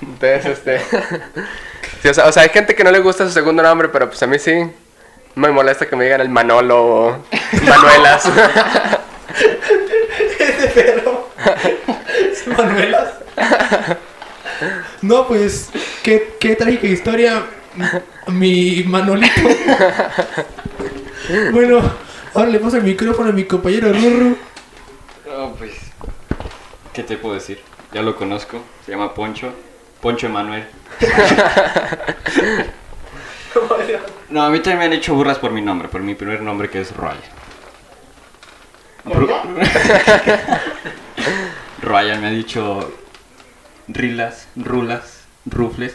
[0.00, 0.80] Entonces, este...
[2.02, 4.08] sí, o, sea, o sea, hay gente que no le gusta su segundo nombre, pero
[4.08, 4.52] pues a mí sí.
[5.34, 7.24] No me molesta que me digan el Manolo o
[7.62, 8.24] Manuelas.
[10.38, 11.30] Ese perro.
[12.56, 13.08] Manuelas.
[15.02, 15.70] No, pues,
[16.02, 17.44] qué, qué trágica historia.
[18.26, 19.40] Mi Manolito.
[21.52, 21.80] Bueno,
[22.34, 24.36] ahora le paso el micrófono a mi compañero Rurru.
[25.26, 25.87] No, pues.
[26.98, 27.62] ¿Qué te puedo decir?
[27.92, 28.60] Ya lo conozco.
[28.84, 29.52] Se llama Poncho.
[30.00, 30.66] Poncho Emanuel.
[34.30, 36.68] No, a mí también me han hecho burras por mi nombre, por mi primer nombre
[36.68, 37.16] que es Ryan.
[39.06, 39.28] Ru-
[41.82, 42.92] Ryan me ha dicho
[43.86, 45.94] Rilas, Rulas, Rufles,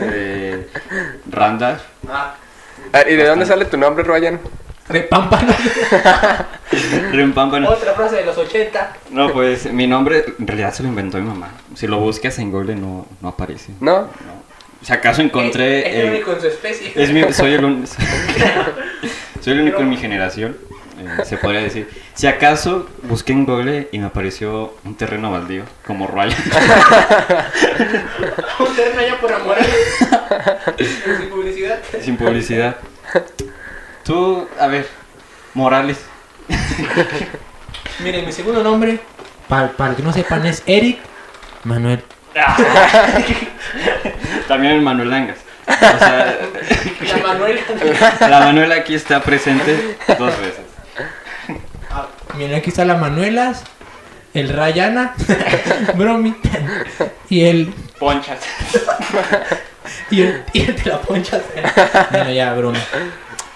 [0.00, 0.68] eh,
[1.28, 1.82] Randas.
[2.08, 2.34] Ah,
[3.08, 4.40] ¿Y de dónde sale tu nombre, Ryan?
[4.92, 5.52] De pámpano.
[7.12, 7.68] Rimpámpano.
[7.68, 8.92] Otra frase de los 80.
[9.10, 11.48] No, pues mi nombre en realidad se lo inventó mi mamá.
[11.74, 13.72] Si lo buscas en Google no, no aparece.
[13.80, 14.02] ¿No?
[14.02, 14.08] No.
[14.82, 15.80] Si acaso encontré.
[15.88, 16.92] Es el eh, único en su especie.
[16.94, 17.86] es mi- soy, el un-
[19.40, 20.56] soy el único en mi generación,
[20.98, 21.88] eh, se podría decir.
[22.14, 26.34] Si acaso busqué en Google y me apareció un terreno baldío, como Ryan.
[28.58, 29.56] Un terreno allá por amor.
[30.78, 31.78] Sin publicidad.
[32.02, 32.76] sin publicidad.
[34.04, 34.88] Tú, a ver,
[35.54, 35.98] Morales.
[38.00, 39.00] Miren, mi segundo nombre,
[39.48, 40.98] para, para que no sepan, es Eric
[41.64, 42.02] Manuel.
[44.48, 45.38] También el Manuel Angas.
[45.66, 46.38] O sea,
[47.06, 47.60] La Manuel.
[48.20, 50.60] la Manuela aquí está presente dos veces.
[51.90, 53.62] Ah, miren, aquí está la Manuelas,
[54.34, 55.14] el Rayana,
[55.96, 56.34] Bromi,
[57.28, 58.40] y el, Ponchas.
[60.10, 61.40] y el, y el de la poncha.
[62.10, 62.78] Bueno, ya, Bromi.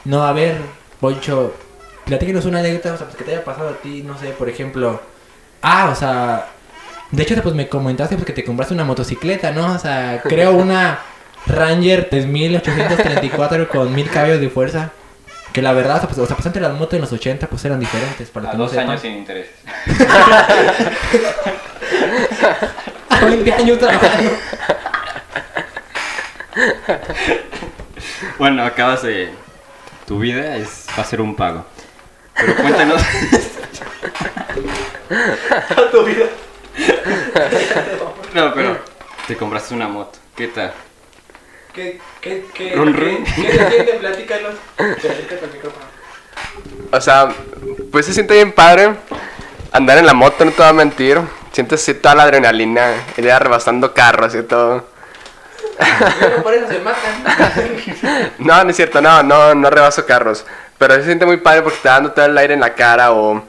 [0.04, 0.58] No, a ver,
[1.00, 1.54] Poncho,
[2.04, 4.48] platícanos una anécdota o sea, pues, que te haya pasado a ti, no sé, por
[4.48, 5.00] ejemplo.
[5.62, 6.48] Ah, o sea,
[7.10, 9.74] de hecho, pues me comentaste pues, que te compraste una motocicleta, ¿no?
[9.74, 10.98] O sea, creo una
[11.46, 14.90] Ranger 3834 con 1000 caballos de fuerza.
[15.52, 17.46] Que la verdad, o sea, pues, o sea, pues antes las motos en los 80
[17.46, 18.28] pues eran diferentes.
[18.30, 19.54] Para A que dos años sin intereses.
[23.08, 24.32] A 20 años trabajando.
[28.38, 29.43] Bueno, acabas de...
[30.06, 31.64] Tu vida es, va a ser un pago.
[32.36, 33.02] Pero cuéntanos...
[35.92, 36.26] tu vida.
[38.34, 38.78] no, pero
[39.26, 40.18] te compraste una moto.
[40.36, 40.72] ¿Qué tal?
[41.72, 43.24] ¿Qué, qué, qué, Run, qué, run.
[43.24, 43.94] qué siente?
[43.94, 44.54] Platícanos.
[44.78, 45.84] Micrófono.
[46.92, 47.28] O sea,
[47.90, 48.94] pues se siente bien padre
[49.72, 51.20] andar en la moto, no te voy a mentir.
[51.52, 54.86] Sientes así toda la adrenalina, ir rebasando carros y todo.
[55.78, 58.32] Bueno, por eso se matan.
[58.38, 60.44] No, no es cierto, no, no, no rebaso carros.
[60.78, 63.12] Pero se siente muy padre porque te está dando todo el aire en la cara
[63.12, 63.42] o,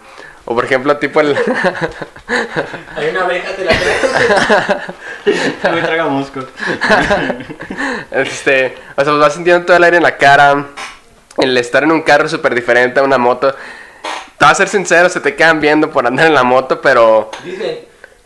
[0.45, 1.35] o por ejemplo, tipo el...
[2.95, 5.73] Hay una abeja, te la traes.
[5.73, 6.41] Me traga mosco.
[8.11, 10.65] Este, o sea, pues vas sintiendo todo el aire en la cara.
[11.37, 13.51] El estar en un carro es súper diferente a una moto.
[13.51, 17.31] Te voy a ser sincero, se te quedan viendo por andar en la moto, pero...
[17.43, 17.79] Dicen,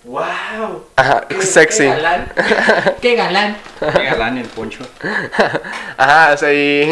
[0.04, 0.86] wow.
[0.96, 1.84] Ajá, qué- sexy.
[1.84, 2.34] Qué galán.
[3.02, 3.58] Qué galán.
[3.80, 4.86] Qué galán el poncho.
[5.98, 6.92] Ajá, o sea, y...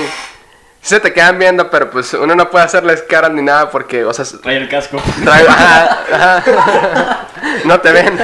[0.82, 4.14] se te quedan viendo, pero pues uno no puede hacerles caras ni nada porque, o
[4.14, 4.98] sea, Trae el casco.
[5.24, 7.28] trae- ajá, ajá.
[7.66, 8.20] no te ven.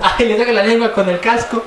[0.00, 1.64] Ay, le saca la lengua con el casco.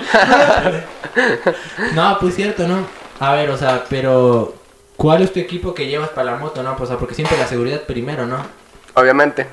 [1.93, 2.87] no, pues cierto, ¿no?
[3.19, 4.55] A ver, o sea, pero...
[4.97, 6.77] ¿Cuál es tu equipo que llevas para la moto, no?
[6.77, 8.37] Pues, o sea, porque siempre la seguridad primero, ¿no?
[8.93, 9.45] Obviamente.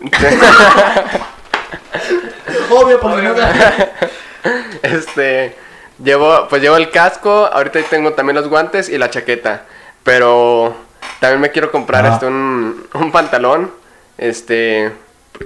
[2.70, 3.34] Obvio, no...
[4.82, 5.56] Este,
[6.02, 9.64] llevo, pues llevo el casco, ahorita tengo también los guantes y la chaqueta,
[10.04, 10.76] pero
[11.20, 12.10] también me quiero comprar Ah.
[12.14, 13.72] este un, un pantalón,
[14.16, 14.92] este,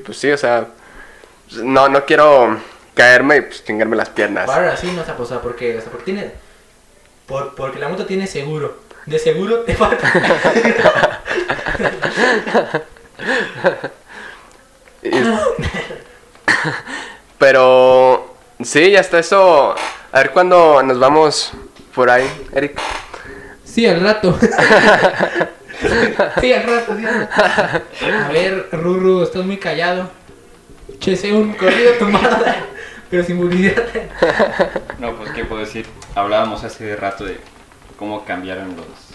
[0.04, 0.66] pues sí, o sea,
[1.62, 2.58] no, no quiero
[2.94, 4.48] caerme y pues chingarme las piernas.
[4.50, 6.32] Ahora sí, no, o sea, o sea, porque, o sea, porque tiene...
[7.26, 8.76] Por, porque la moto tiene seguro.
[9.06, 10.06] De seguro te falta.
[17.38, 19.74] Pero sí, ya está eso.
[20.12, 21.52] A ver cuándo nos vamos
[21.94, 22.78] por ahí, Eric.
[23.64, 24.36] Sí, al rato.
[26.40, 27.06] sí, al rato, sí.
[27.06, 27.82] al rato.
[28.24, 30.10] A ver, Ruru, estás muy callado.
[30.98, 32.44] Chese un corrido tomado,
[33.08, 33.84] pero sin publicidad.
[34.98, 35.86] No, pues qué puedo decir.
[36.14, 37.38] Hablábamos hace rato de
[37.96, 39.10] cómo cambiaron los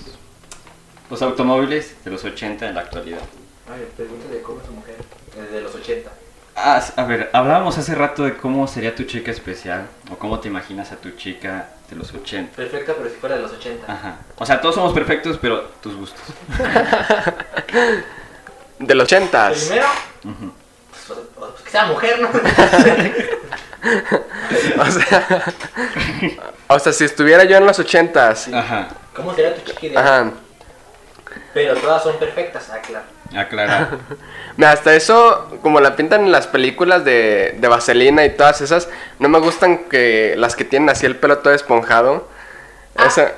[1.10, 3.22] los automóviles de los 80 en la actualidad.
[3.68, 4.96] A ver, pregúntale cómo es su mujer.
[5.36, 6.10] Desde los 80.
[6.58, 10.48] Ah, a ver, hablábamos hace rato de cómo sería tu chica especial o cómo te
[10.48, 12.56] imaginas a tu chica de los 80.
[12.56, 13.92] Perfecta, pero si fuera de los 80.
[13.92, 14.20] Ajá.
[14.38, 16.22] O sea, todos somos perfectos, pero tus gustos.
[18.80, 19.58] De los ochentas.
[19.66, 19.88] Primero,
[20.24, 20.54] Ujú.
[21.08, 22.30] pues, pues, que sea mujer, ¿no?
[24.80, 25.54] O sea,
[26.68, 28.48] o sea, si estuviera yo en los ochentas.
[28.52, 28.88] Ajá.
[29.14, 30.00] ¿Cómo sería tu chiquilla?
[30.00, 30.32] Ajá.
[31.54, 33.06] Pero todas son perfectas, ah, claro.
[33.36, 33.90] Aclarar.
[34.58, 38.90] Mira, hasta eso, como la pintan en las películas de, de Vaselina y todas esas,
[39.20, 42.30] no me gustan que las que tienen así el pelo todo esponjado.
[43.06, 43.32] Esa,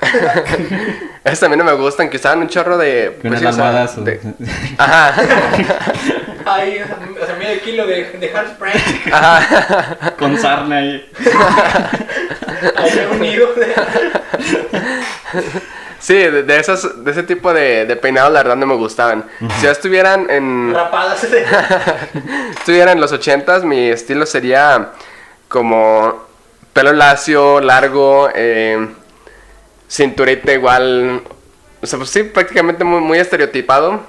[1.23, 3.17] esas también no me gustan, que usaban un chorro de...
[3.21, 4.19] Pues de-
[4.77, 5.13] Ajá,
[6.45, 6.79] Ay,
[7.21, 8.75] o sea, medio kilo de, de hairspray.
[9.11, 10.13] ajá.
[10.17, 11.11] Con sarna ahí.
[12.77, 13.47] Ahí unido.
[15.99, 19.25] Sí, de, de esos, de ese tipo de, de peinados la verdad no me gustaban.
[19.57, 20.73] Si ya estuvieran en...
[20.75, 21.23] Rapadas.
[22.51, 24.91] estuviera en los ochentas, mi estilo sería
[25.47, 26.27] como
[26.73, 28.87] pelo lacio, largo, eh,
[29.89, 31.23] cinturita igual,
[31.81, 34.01] o sea, pues sí, prácticamente muy, muy estereotipado,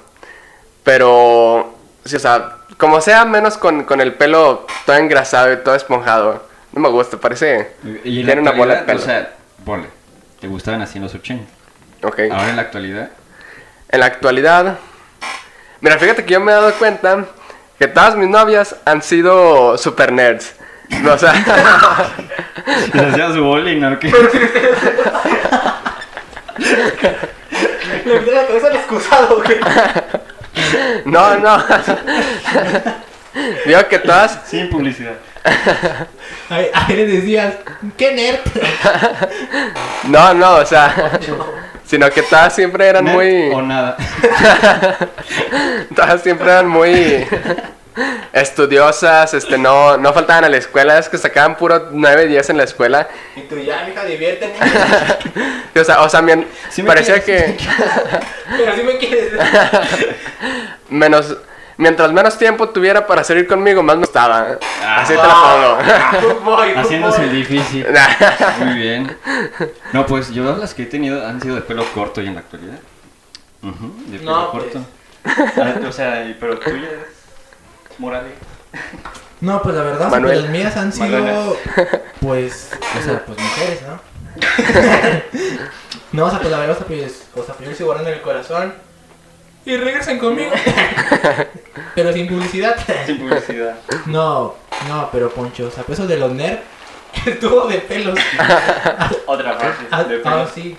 [0.84, 1.74] pero,
[2.04, 6.46] sí, o sea, como sea, menos con, con el pelo todo engrasado y todo esponjado.
[6.72, 7.72] No me gusta, parece...
[8.04, 9.00] Y en Tiene una bola de actualidad, pelo.
[9.00, 9.86] O sea, vole.
[10.38, 11.57] ¿Te gustaban así en los 80?
[12.02, 12.20] Ok.
[12.30, 13.10] Ahora en la actualidad.
[13.90, 14.78] En la actualidad,
[15.80, 17.24] mira, fíjate que yo me he dado cuenta
[17.78, 20.54] que todas mis novias han sido super nerds.
[21.10, 21.32] O sea,
[22.92, 24.10] ¿Les hacías bowling o qué?
[28.04, 29.58] Le metí la cabeza al excusado, güey.
[31.04, 31.64] no, no.
[33.66, 35.14] Digo que todas, Sin publicidad.
[36.50, 37.54] Ahí, ahí le decías,
[37.96, 38.40] qué nerd.
[40.04, 41.18] no, no, o sea,
[41.88, 43.96] sino que todas siempre eran ¿Net muy, O nada.
[45.96, 47.26] todas siempre eran muy
[48.32, 52.56] estudiosas, este, no, no faltaban a la escuela, es que sacaban puro 9, 10 en
[52.58, 53.08] la escuela.
[53.34, 54.54] Y tú ya, mija, diviértete.
[55.78, 57.56] O sea, o sea, mi- Sí me parecía quieres.
[57.56, 57.64] que
[58.56, 59.32] Pero si me quieres.
[60.88, 61.36] menos,
[61.78, 64.58] Mientras menos tiempo tuviera para salir conmigo, más me gustaba.
[64.82, 64.96] Ah.
[65.02, 67.28] Así te la Good boy, good Haciéndose boy.
[67.28, 67.86] el difícil.
[68.64, 69.16] Muy bien.
[69.92, 72.40] No, pues yo las que he tenido han sido de pelo corto y en la
[72.40, 72.80] actualidad.
[73.62, 74.80] De pelo No, corto.
[75.24, 76.88] Ah, o sea, pero tuya,
[77.98, 78.32] Morales.
[79.40, 80.32] No, pues la verdad, Manuel.
[80.32, 81.52] pues las mías han sido, Manuela.
[82.20, 84.00] pues, o sea, pues mujeres, ¿no?
[86.12, 88.14] no, o sea, pues la verdad, o sea, pues, o sea, pues yo guardan en
[88.14, 88.87] el corazón
[89.68, 90.50] y regresan conmigo.
[91.94, 92.76] pero sin publicidad.
[93.06, 93.76] Sin publicidad.
[94.06, 94.54] no,
[94.88, 96.60] no, pero Poncho, o sea, pues eso de los nerds,
[97.26, 98.18] el tubo de pelos.
[99.26, 100.08] Otra Ah, frase.
[100.08, 100.48] de ah, pelo.
[100.54, 100.76] sí.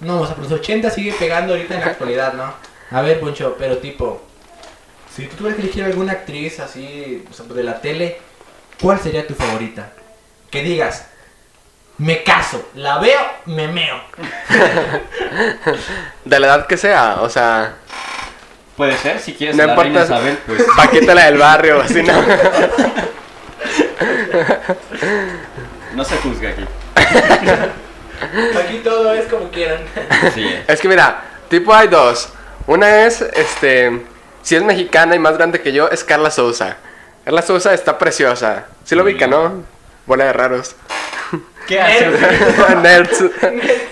[0.00, 2.54] No, o sea, pues los 80 sigue pegando ahorita en la actualidad, ¿no?
[2.96, 4.22] A ver, Poncho, pero tipo,
[5.14, 8.18] si tú tuvieras que elegir alguna actriz así, o sea, de la tele,
[8.80, 9.92] ¿cuál sería tu favorita?
[10.50, 11.06] Que digas,
[12.00, 14.00] me caso, la veo, me meo.
[16.24, 17.74] De la edad que sea, o sea,
[18.74, 20.16] Puede ser, si quieres No la reina importa.
[20.16, 22.14] Isabel, pues Paquita la del barrio, así no.
[25.94, 26.64] no se juzga aquí.
[28.64, 29.82] Aquí todo es como quieran.
[30.34, 30.48] Sí.
[30.66, 32.30] Es que mira, tipo hay dos.
[32.66, 34.06] Una es, este,
[34.40, 36.78] si es mexicana y más grande que yo, es Carla Souza.
[37.26, 38.64] Carla Souza está preciosa.
[38.84, 39.62] Sí lo ubica, ¿no?
[40.06, 40.74] Bola de raros.
[41.70, 42.10] ¿Qué hace?
[42.82, 43.24] Nerds.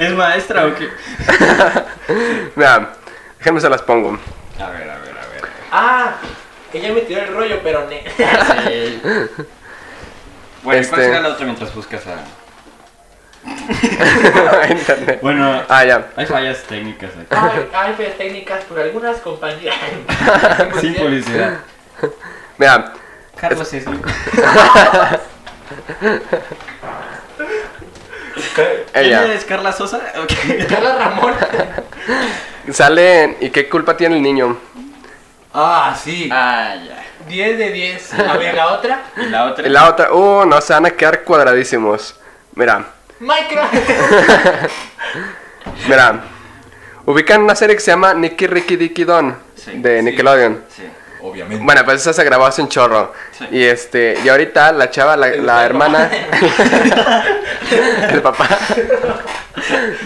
[0.01, 0.89] ¿Es maestra o qué?
[2.57, 2.91] Mira,
[3.39, 4.19] déjenme se las pongo.
[4.59, 5.43] A ver, a ver, a ver.
[5.71, 6.15] Ah,
[6.73, 8.03] ella me tiró el rollo, pero ne.
[8.19, 9.01] Sí.
[10.65, 12.17] Bueno, ¿y ¿cuál Este- será la otra mientras buscas a...?
[14.69, 15.21] Internet.
[15.23, 16.09] Bueno, Ah, ya.
[16.17, 17.27] hay fallas técnicas aquí.
[17.31, 19.77] Hay, hay feas técnicas por algunas compañías.
[20.81, 21.59] Sin publicidad.
[22.59, 22.93] Mira,
[23.37, 24.01] Carlos es mi...
[28.95, 30.01] ella ¿Quién es Carla Sosa?
[30.23, 30.33] Ok.
[30.69, 31.35] Carla Ramón.
[32.73, 34.59] sale ¿Y qué culpa tiene el niño?
[35.53, 36.29] Ah, sí.
[36.33, 37.05] Ah, ya.
[37.29, 38.15] 10 de 10.
[38.15, 39.03] A ver, la otra.
[39.17, 39.67] Y la otra...
[39.67, 42.19] Y la otra, uh, no, se van a quedar cuadradísimos.
[42.55, 42.85] Mira,
[43.21, 43.75] Minecraft.
[45.89, 46.25] mira.
[47.05, 49.73] Ubican una serie que se llama Nicky Ricky Dicky Don Sí.
[49.77, 50.05] de Sí.
[50.05, 50.65] Nickelodeon.
[50.69, 50.83] Sí.
[51.23, 51.65] Obviamente.
[51.65, 53.13] Bueno, pues esa se grabó hace un chorro.
[53.33, 53.47] Sí.
[53.51, 56.11] Y este, y ahorita la chava, la, la hermana.
[58.11, 58.49] el papá.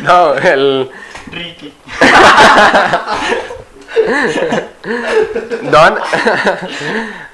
[0.02, 0.90] no, el.
[1.30, 1.74] Ricky.
[5.62, 5.98] Don.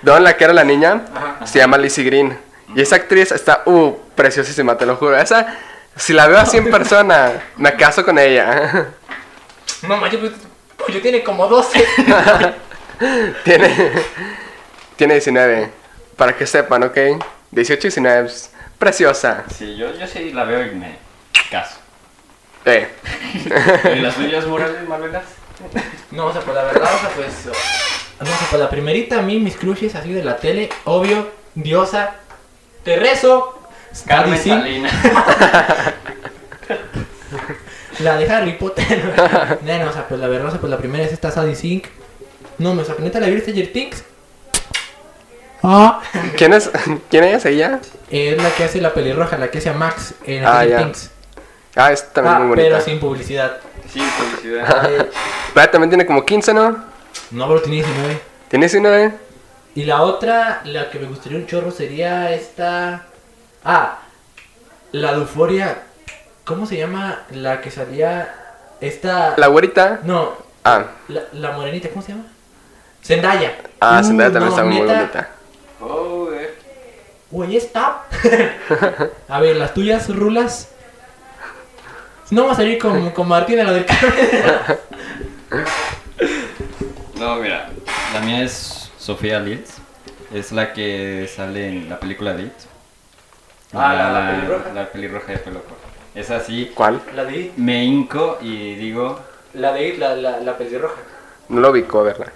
[0.02, 1.02] Don, la que era la niña,
[1.44, 2.38] se llama Lizzie Green.
[2.74, 5.16] Y esa actriz está, uh, preciosísima, te lo juro.
[5.16, 5.58] Esa,
[5.96, 8.88] si la veo así en persona, me caso con ella.
[9.82, 10.32] No manches, pues,
[10.76, 11.84] pues yo tiene como 12.
[13.44, 13.92] tiene.
[14.96, 15.70] Tiene 19.
[16.16, 16.98] Para que sepan, ¿ok?
[17.52, 18.22] 18 y 19.
[18.22, 19.44] pues, Preciosa.
[19.56, 20.96] Sí, yo, yo sí la veo y me
[21.50, 21.78] caso.
[22.64, 22.88] Eh.
[23.96, 25.24] ¿Y las tuyas, Morales, Marvelas?
[26.10, 27.46] No, o sea, pues la verdad, o sea, pues.
[27.46, 31.30] No, o sea, pues la primerita a mí, mis crushes así de la tele, obvio,
[31.54, 32.16] Diosa,
[32.84, 33.60] te rezo,
[34.06, 34.40] Carmen
[38.00, 39.12] la de Harry Potter.
[39.62, 41.54] no, no, o sea, pues la verdad, o sea, pues la primera es esta Sadie
[41.54, 41.86] Sink.
[42.58, 44.04] No, me sorprende la vi Stranger Things.
[45.62, 46.00] Ah.
[46.36, 46.70] ¿Quién es?
[47.10, 47.80] ¿Quién es ella?
[48.10, 50.78] Es la que hace la pelirroja, la que hace a Max en Ah, Stranger ya.
[50.78, 51.10] Things.
[51.76, 52.68] Ah, es también Ah, muy bonita.
[52.68, 53.58] pero sin publicidad.
[53.92, 54.90] Sí, publicidad.
[55.00, 55.10] Eh,
[55.54, 56.84] Pero también tiene como 15, ¿no?
[57.30, 58.20] no, pero tiene 19.
[58.48, 59.12] ¿Tiene 19?
[59.74, 63.06] Y la otra, la que me gustaría un chorro sería esta.
[63.64, 63.98] Ah,
[64.92, 65.82] la de Euforia.
[66.44, 67.22] ¿Cómo se llama?
[67.30, 68.34] La que salía.
[68.80, 69.34] Esta.
[69.36, 70.00] La güerita.
[70.04, 70.32] No,
[70.64, 72.24] Ah, la, la morenita, ¿cómo se llama?
[73.08, 73.56] Zendaya.
[73.80, 75.28] ah Uh, Zendaya también no, está muy bonita.
[75.80, 76.54] Oh, eh.
[77.32, 78.02] Oye, stop.
[79.28, 80.68] a ver, las tuyas, rulas.
[82.30, 84.28] No va a salir con, con Martina, la del Carmen.
[87.18, 87.70] No, mira,
[88.12, 89.78] la mía es Sofía Litz.
[90.34, 92.52] Es la que sale en la película Lit.
[93.72, 94.72] Ah, la- la pelirroja.
[94.74, 95.84] La pelirroja de pelo corto.
[96.14, 96.70] Es así.
[96.74, 97.00] ¿Cuál?
[97.14, 99.18] La de It, Me hinco y digo,
[99.54, 100.96] la de It, la, la, la pelirroja.
[101.48, 102.26] No lo ubico, verla.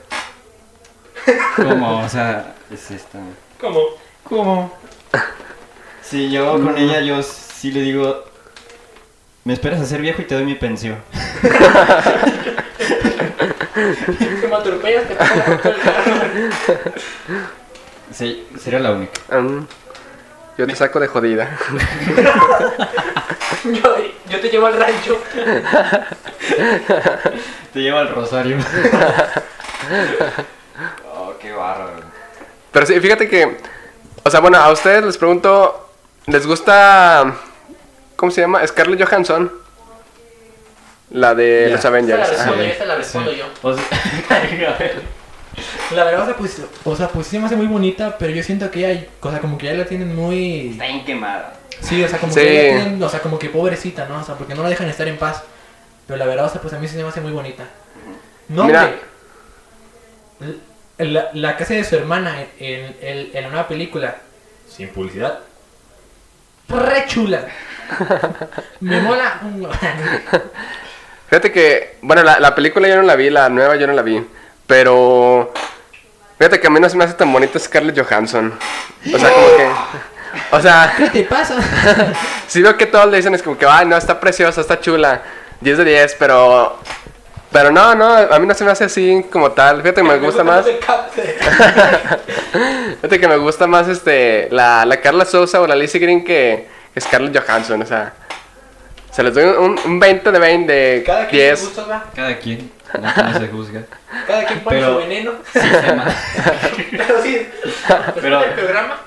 [1.56, 2.00] ¿Cómo?
[2.04, 3.18] O sea, es esta.
[3.60, 3.80] ¿Cómo?
[4.24, 4.72] ¿Cómo?
[6.02, 8.24] Si yo con ella, yo sí le digo,
[9.44, 10.96] me esperas a ser viejo y te doy mi pensión.
[14.18, 15.16] Si me atropellas, te.
[18.12, 19.12] Sí, sería la única.
[20.58, 21.48] Yo te saco de jodida.
[23.64, 23.96] yo,
[24.28, 25.18] yo te llevo al rancho.
[27.72, 28.58] Te lleva al rosario.
[31.42, 32.00] Qué bárbaro.
[32.70, 33.58] Pero sí, fíjate que.
[34.24, 35.90] O sea, bueno, a ustedes les pregunto.
[36.26, 37.34] ¿Les gusta.
[38.16, 38.66] ¿Cómo se llama?
[38.66, 39.52] Scarlett Johansson.
[41.10, 41.76] La de Ya.
[41.76, 42.22] los Avengers.
[42.22, 42.72] Esa la respondo, Ajá.
[42.72, 43.44] esa la respondo yo.
[43.62, 43.84] O sea,
[44.30, 45.02] a ver.
[45.94, 48.42] La verdad, o sea, pues, o sea, pues sí me hace muy bonita, pero yo
[48.42, 50.70] siento que ella, hay- o sea, como que ya la tienen muy...
[50.70, 51.52] Está bien quemada.
[51.80, 52.40] Sí, o sea, como Sí.
[52.40, 54.18] que ya la tienen, o sea, como que pobrecita, ¿no?
[54.20, 55.42] O sea, porque no la dejan estar en paz.
[56.06, 57.64] Pero la verdad, o sea, pues a mí sí se me hace muy bonita.
[58.48, 58.84] No, Mira.
[60.40, 60.56] hombre.
[60.98, 64.16] La, la casa de su hermana en, en- en la nueva película,
[64.68, 65.40] sin publicidad,
[66.68, 67.46] re chula.
[68.80, 69.40] Me mola.
[71.28, 74.02] Fíjate que, bueno, la, la película yo no la vi, la nueva yo no la
[74.02, 74.24] vi.
[74.66, 75.52] Pero,
[76.38, 78.52] fíjate que a mí no se me hace tan bonita Scarlett Johansson.
[79.12, 79.70] O sea, como que,
[80.52, 81.56] o sea, ¿Qué te pasa?
[82.46, 85.22] sí veo que todos le dicen es como que, ay, no, está preciosa, está chula.
[85.60, 86.78] 10 de 10, pero,
[87.52, 89.82] pero no, no, a mí no se me hace así como tal.
[89.82, 90.64] Fíjate que me gusta más.
[92.96, 96.68] Fíjate que me gusta más este la, la Carla Sousa o la Lizzie Green que,
[96.94, 98.14] que Scarlett Johansson, o sea.
[99.10, 101.58] Se les doy un, un 20 de 20 de Cada quien 10.
[101.60, 102.04] su gusto, va.
[102.14, 102.72] Cada quien.
[102.94, 103.02] No,
[103.32, 103.82] no se juzga.
[104.26, 105.32] Cada quien pone Pero- su veneno.
[105.52, 105.60] Sí,
[106.96, 107.46] Pero sí,
[107.86, 109.00] Pero- pero el programa.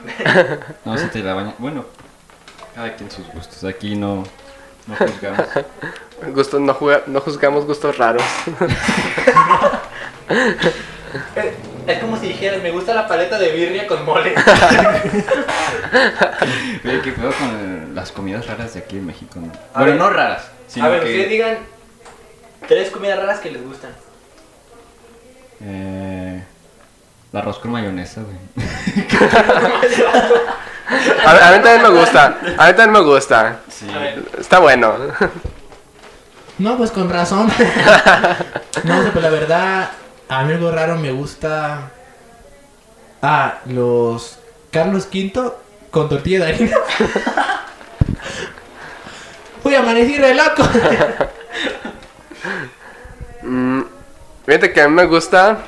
[0.86, 1.54] No, se te la baña.
[1.58, 1.86] Bueno,
[2.76, 3.64] cada quien sus gustos.
[3.64, 4.24] Aquí no,
[4.86, 5.42] no juzgamos.
[6.34, 8.24] Gustos, no, juga- no juzgamos gustos raros.
[11.88, 14.34] Es como si dijeras, me gusta la paleta de birria con mole.
[16.84, 19.40] Oye, ¿qué pedo con las comidas raras de aquí en México?
[19.40, 19.52] no?
[19.76, 19.96] Bueno, ver.
[19.96, 21.10] no raras, sino A ver, que...
[21.10, 21.58] ustedes digan
[22.68, 23.92] tres comidas raras que les gustan.
[25.64, 26.44] Eh,
[27.32, 28.36] el arroz con mayonesa, güey.
[31.26, 32.26] A, a mí también me gusta.
[32.58, 33.60] A mí también me gusta.
[33.70, 33.88] Sí.
[34.40, 34.94] Está bueno.
[36.57, 37.48] No, pues con razón.
[38.84, 39.91] no, pues la verdad,
[40.30, 41.91] a mí algo raro me gusta.
[43.22, 44.40] Ah, los
[44.72, 45.52] Carlos V
[45.91, 46.77] con tortilla de harina.
[49.64, 50.64] Uy, amanecí re loco.
[53.48, 53.84] Mm,
[54.44, 55.60] fíjate que a mí me gusta.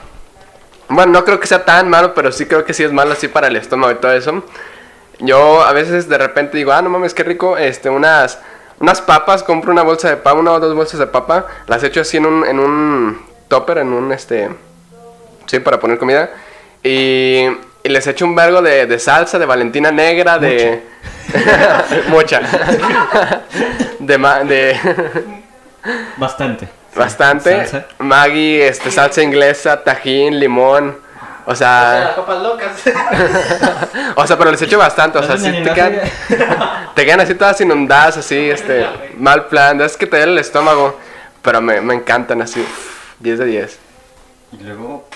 [0.90, 3.28] Bueno, no creo que sea tan malo, pero sí creo que sí es malo así
[3.28, 4.44] para el estómago y todo eso.
[5.20, 8.40] Yo a veces de repente digo, ah, no mames, qué rico, este, unas,
[8.80, 12.02] unas papas, compro una bolsa de papa, una o dos bolsas de papa, las echo
[12.02, 14.50] así en un, en un topper, en un, este,
[15.46, 16.30] sí, para poner comida,
[16.84, 17.48] y,
[17.84, 20.84] y les echo un vergo de, de salsa, de valentina negra, de...
[22.10, 22.40] Mucha.
[24.00, 24.78] de, ma- de
[26.18, 26.68] Bastante.
[26.96, 27.52] bastante.
[27.68, 27.86] Salsa.
[28.00, 30.98] Maggi, este, salsa inglesa, tajín, limón.
[31.48, 32.72] O las sea, papas locas.
[34.18, 35.18] o sea, pero les echo bastante.
[35.18, 36.02] O sea, sí te quedan,
[36.96, 38.86] te quedan así todas inundadas, así, este,
[39.18, 39.80] mal plan.
[39.80, 41.00] Es que te duele el estómago.
[41.42, 42.60] Pero me, me encantan así.
[42.60, 43.80] uf, 10 de 10.
[44.60, 45.08] Y luego,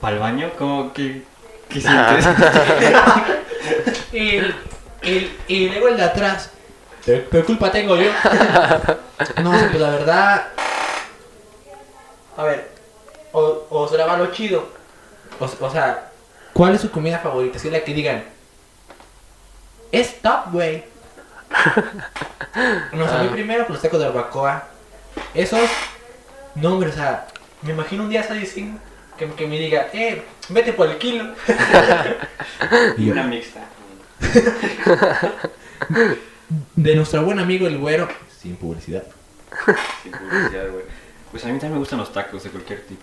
[0.00, 1.24] para el baño, como que...
[1.68, 2.26] ¿Qué sientes?
[4.14, 4.36] y,
[5.06, 6.48] y, y luego el de atrás.
[7.04, 8.10] ¿Qué, culpa tengo yo?
[9.42, 10.46] no, pues la verdad.
[12.38, 12.70] A ver,
[13.32, 14.80] o, o será va lo chido.
[15.42, 16.10] O, o sea,
[16.52, 17.58] ¿cuál es su comida favorita?
[17.58, 18.22] Si es la que digan.
[19.90, 20.84] Es top, güey.
[22.92, 24.64] No, o sea, a mí primero, pues los tacos de barbacoa.
[25.32, 25.70] Esos.
[26.54, 27.26] No, hombre, o sea,
[27.62, 28.78] me imagino un día así sin
[29.16, 31.32] que, que me diga, eh, vete por el kilo.
[32.98, 33.60] Y Una mixta.
[36.76, 38.08] de nuestro buen amigo el güero.
[38.40, 39.04] Sin publicidad.
[40.02, 40.84] Sin publicidad, güey.
[41.30, 43.02] Pues a mí también me gustan los tacos de cualquier tipo.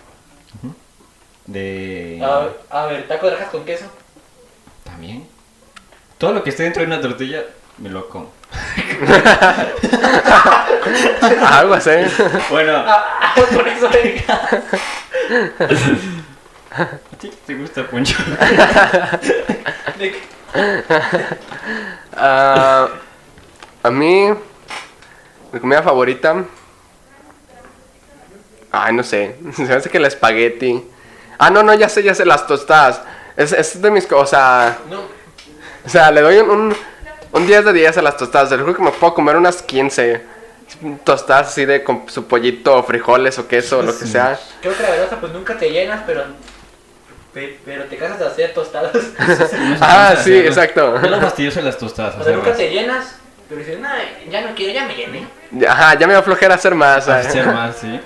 [1.49, 2.21] De...
[2.23, 2.49] A,
[2.81, 3.85] a ver, taco de rajas con queso.
[4.84, 5.27] También.
[6.19, 7.43] Todo lo que esté dentro de una tortilla,
[7.80, 8.31] me lo como.
[11.51, 11.89] Algo así.
[12.49, 14.41] Bueno, Ah, por eso venga.
[16.77, 18.15] ¿a ti te gusta, Poncho?
[22.21, 22.89] Ah,
[23.84, 24.30] a mí,
[25.53, 26.43] mi comida favorita.
[28.71, 29.35] Ay, no sé.
[29.55, 30.84] Se me hace que el espagueti.
[31.40, 33.02] Ah, no, no, ya sé, ya sé, las tostadas.
[33.36, 34.76] Es, es de mis cosas.
[34.90, 35.02] No,
[35.86, 36.76] O sea, le doy un, un,
[37.32, 38.52] un 10 de 10 a las tostadas.
[38.52, 40.38] Lo juro que me puedo comer unas 15
[41.03, 44.38] tostadas así de con su pollito, o frijoles o queso o lo que sea.
[44.61, 46.24] creo que la verdad, pues nunca te llenas, pero.
[47.34, 48.91] pe- Pero te cansas de hacer tostadas.
[49.82, 50.98] Ah, sí, exacto.
[50.98, 52.16] Es lo fastidioso de las tostadas.
[52.20, 53.16] O sea, nunca te llenas,
[53.48, 53.88] pero dices, no,
[54.30, 55.28] ya no quiero, ya me llené.
[55.68, 57.07] Ajá, ya me va a flojera hacer más.
[57.07, 57.99] Hacer más, sí.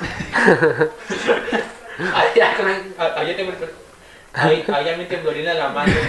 [1.98, 3.52] Ay, ya, con- ya tengo
[4.84, 5.92] ya me temblorina la mano.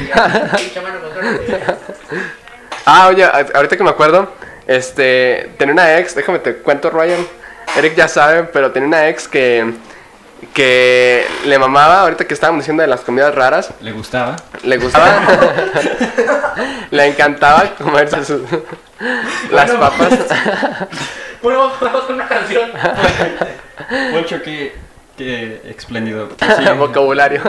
[2.85, 4.31] Ah, oye, a- ahorita que me acuerdo,
[4.65, 7.25] este, tenía una ex, déjame te cuento, Ryan.
[7.77, 9.73] Eric ya sabe, pero tenía una ex que,
[10.55, 14.37] que le mamaba, ahorita que estábamos diciendo de las comidas raras, Le gustaba.
[14.63, 15.21] le gustaba,
[16.91, 18.41] le encantaba comerse sus,
[19.51, 19.79] las Bueno.
[19.79, 20.09] papas.
[21.41, 22.69] Bueno, vamos con una canción.
[24.11, 24.75] Poncho, ¿qué,
[25.19, 26.29] Qué espléndido.
[26.77, 27.41] Vocabulario.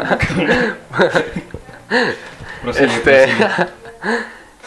[2.63, 3.29] Prosigue, Este,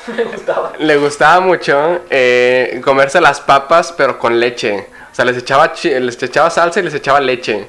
[0.06, 0.78] prosigue.
[0.80, 4.88] le gustaba mucho eh, comerse las papas, pero con leche.
[5.12, 7.68] O sea, les echaba, les echaba salsa y les echaba leche.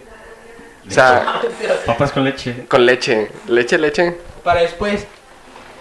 [0.89, 1.41] O sea,
[1.85, 2.67] Papas con leche.
[2.69, 3.29] con leche.
[3.49, 4.17] Leche, leche.
[4.45, 5.05] Para después.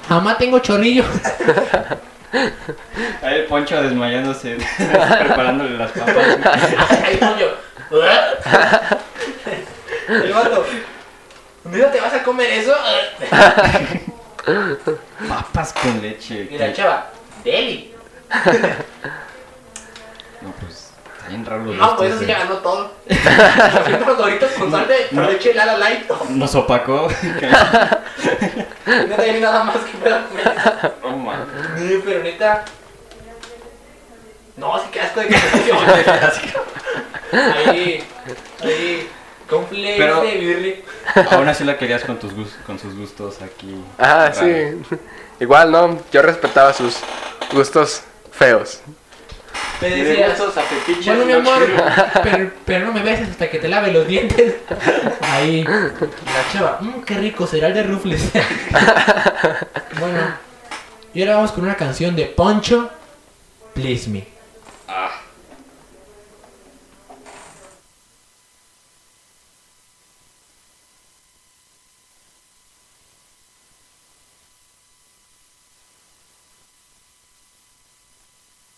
[0.10, 1.04] Jamás tengo chorrillo.
[3.22, 4.58] Ahí el poncho desmayándose,
[5.20, 6.16] preparándole las papas.
[7.04, 7.52] Ahí pollo.
[10.14, 10.66] El vato.
[11.66, 12.76] Mira, ¿te vas a comer eso?
[15.30, 16.48] Papas con leche.
[16.52, 17.10] Y la chava.
[17.44, 17.94] Deli.
[20.42, 22.92] No, pues, está bien raro los No, pues eso sí ya ganó todo.
[24.08, 25.30] Los doritos con sal de No.
[25.30, 26.10] leche Lala Light.
[26.30, 27.08] Nos opacó.
[28.86, 30.94] No tenía nada más que pueda comer.
[31.04, 31.46] Oh, man.
[31.78, 32.66] Sí, pero neta.
[34.58, 35.36] No, sí que asco de que
[37.66, 38.04] Ahí,
[38.62, 39.10] ahí.
[39.54, 40.84] Con flakes Pero- de birri.
[41.32, 43.76] Aún así la querías con, tus gus- con sus gustos aquí.
[44.00, 44.38] Ah, raros.
[44.38, 44.98] sí.
[45.40, 46.00] Igual, ¿no?
[46.12, 46.98] Yo respetaba sus
[47.52, 48.02] gustos
[48.32, 48.82] feos.
[49.82, 50.36] Me decía,
[51.06, 51.68] bueno, mi amor,
[52.24, 54.56] pero, pero no me beses hasta que te lave los dientes.
[55.22, 58.22] Ahí, la chava, mmm, qué rico, será el de Rufles.
[60.00, 60.20] bueno,
[61.14, 62.90] y ahora vamos con una canción de Poncho,
[63.74, 64.26] Please Me.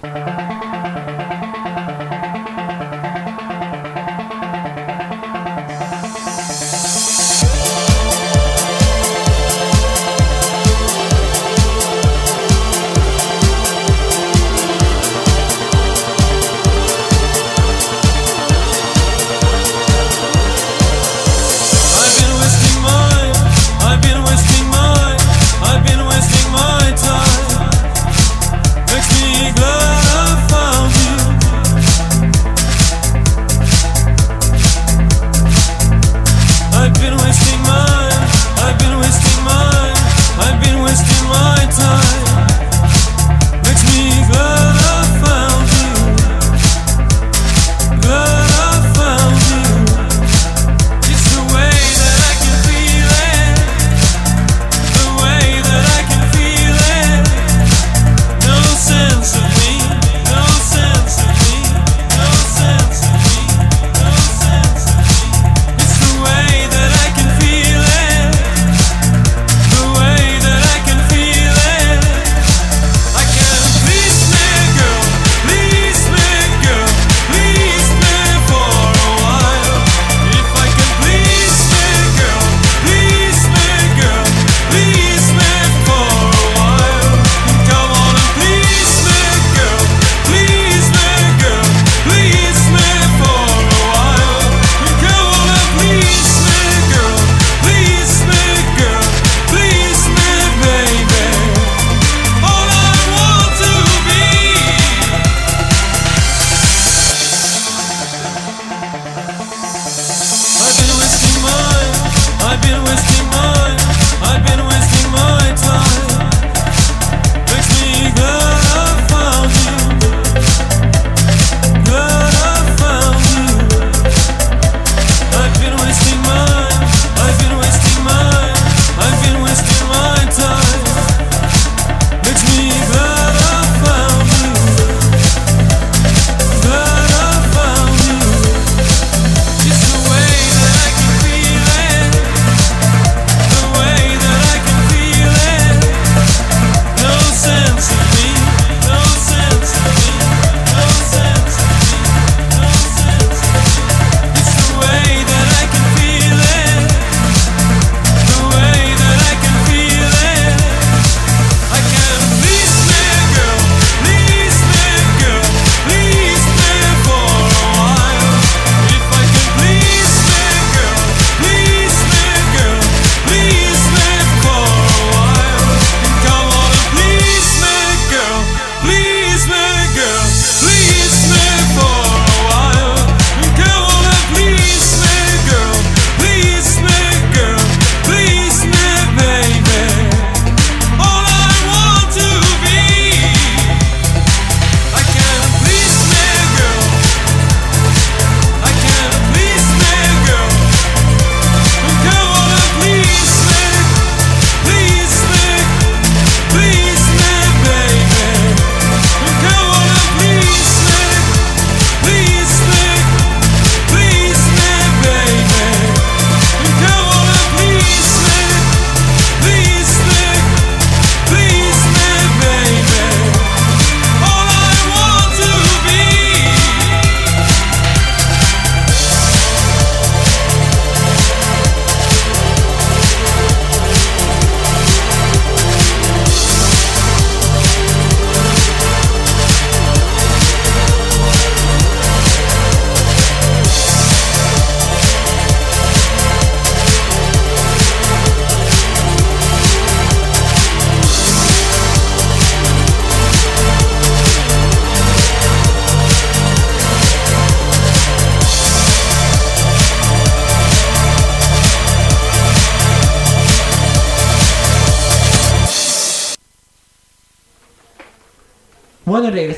[0.06, 0.35] Uh-huh.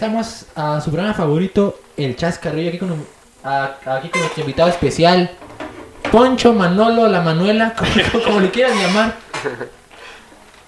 [0.08, 3.08] Regresamos a su programa favorito, el Chascarrillo, aquí con, un-
[3.44, 5.32] a- aquí con nuestro invitado especial,
[6.12, 7.74] Poncho, Manolo, la Manuela,
[8.12, 9.16] como, como le quieran llamar.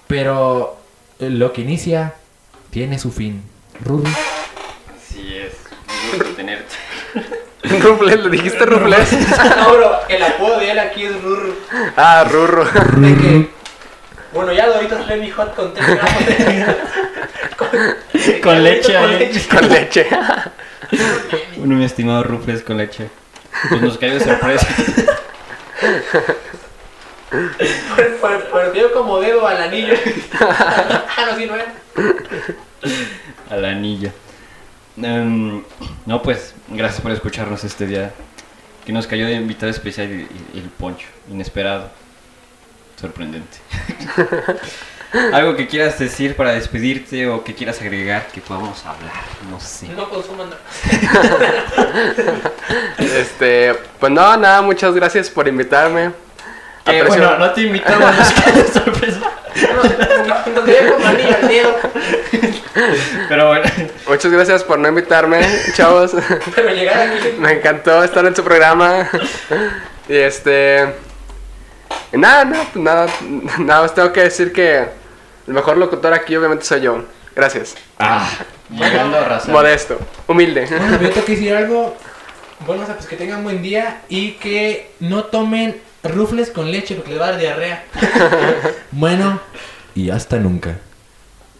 [0.06, 0.76] Pero
[1.18, 2.14] eh, lo que inicia
[2.70, 3.42] tiene su fin.
[3.84, 4.04] Ruru.
[4.06, 5.54] Así es.
[6.12, 6.74] Un gusto tenerte.
[7.82, 9.12] Rufles, ¿le dijiste Rufles?
[9.56, 11.54] No, bro, el apodo de él aquí es Ruru.
[11.96, 12.64] ah, Rurro.
[14.32, 16.76] Bueno, ya Doritos Flemmy Hot con 3 gramos de...
[17.56, 17.68] con,
[18.42, 19.18] Con leche, con ¿eh?
[19.18, 19.48] leche.
[19.48, 20.06] Con leche.
[21.56, 23.08] Uno, mi estimado Rufles con leche.
[23.68, 24.66] Pues nos cayó de sorpresa.
[28.72, 29.94] Dio como dedo al anillo.
[30.40, 31.72] ah, no, sí, no era.
[33.50, 34.10] Al anillo.
[34.96, 35.62] Em,
[36.06, 38.12] no, pues, gracias por escucharnos este día.
[38.84, 41.06] Que nos cayó de invitado especial el, el poncho.
[41.30, 41.90] Inesperado.
[43.00, 43.58] Sorprendente.
[45.32, 49.12] Algo que quieras decir para despedirte o que quieras agregar que podamos hablar.
[49.50, 49.88] No sé.
[49.88, 50.66] No consuman drogas.
[52.98, 56.12] Este, pues no, nada, muchas gracias por invitarme.
[56.84, 58.10] Aprecio- bueno, no te invitamos,
[58.54, 59.20] de sorpresa.
[63.28, 63.64] Pero bueno.
[64.08, 65.40] Muchas gracias por no invitarme,
[65.74, 66.12] chavos.
[66.54, 67.32] Pero llegar aquí.
[67.38, 69.08] Me encantó estar en su programa.
[70.08, 70.94] Y este.
[72.12, 73.06] Nada, no, pues nada,
[73.58, 74.86] nada más tengo que decir que
[75.46, 77.04] el mejor locutor aquí obviamente soy yo.
[77.34, 77.76] Gracias.
[77.98, 78.28] Ah,
[78.70, 79.50] llegando a arrasar.
[79.50, 80.66] Modesto, humilde.
[80.66, 81.96] Bueno, yo tengo que decir algo.
[82.66, 86.94] Bueno, o sea, pues que tengan buen día y que no tomen rufles con leche
[86.94, 87.84] porque les va a dar diarrea.
[88.90, 89.40] bueno,
[89.94, 90.78] y hasta nunca.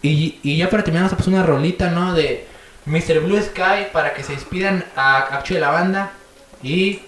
[0.01, 2.13] Y, y ya para terminar, vamos a pasar una rolita, ¿no?
[2.13, 2.47] De
[2.85, 3.19] Mr.
[3.21, 6.11] Blue Sky para que se despidan a Cacho de la banda.
[6.63, 7.01] Y.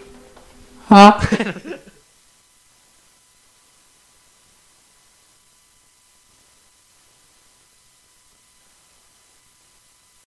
[0.90, 1.20] Ah.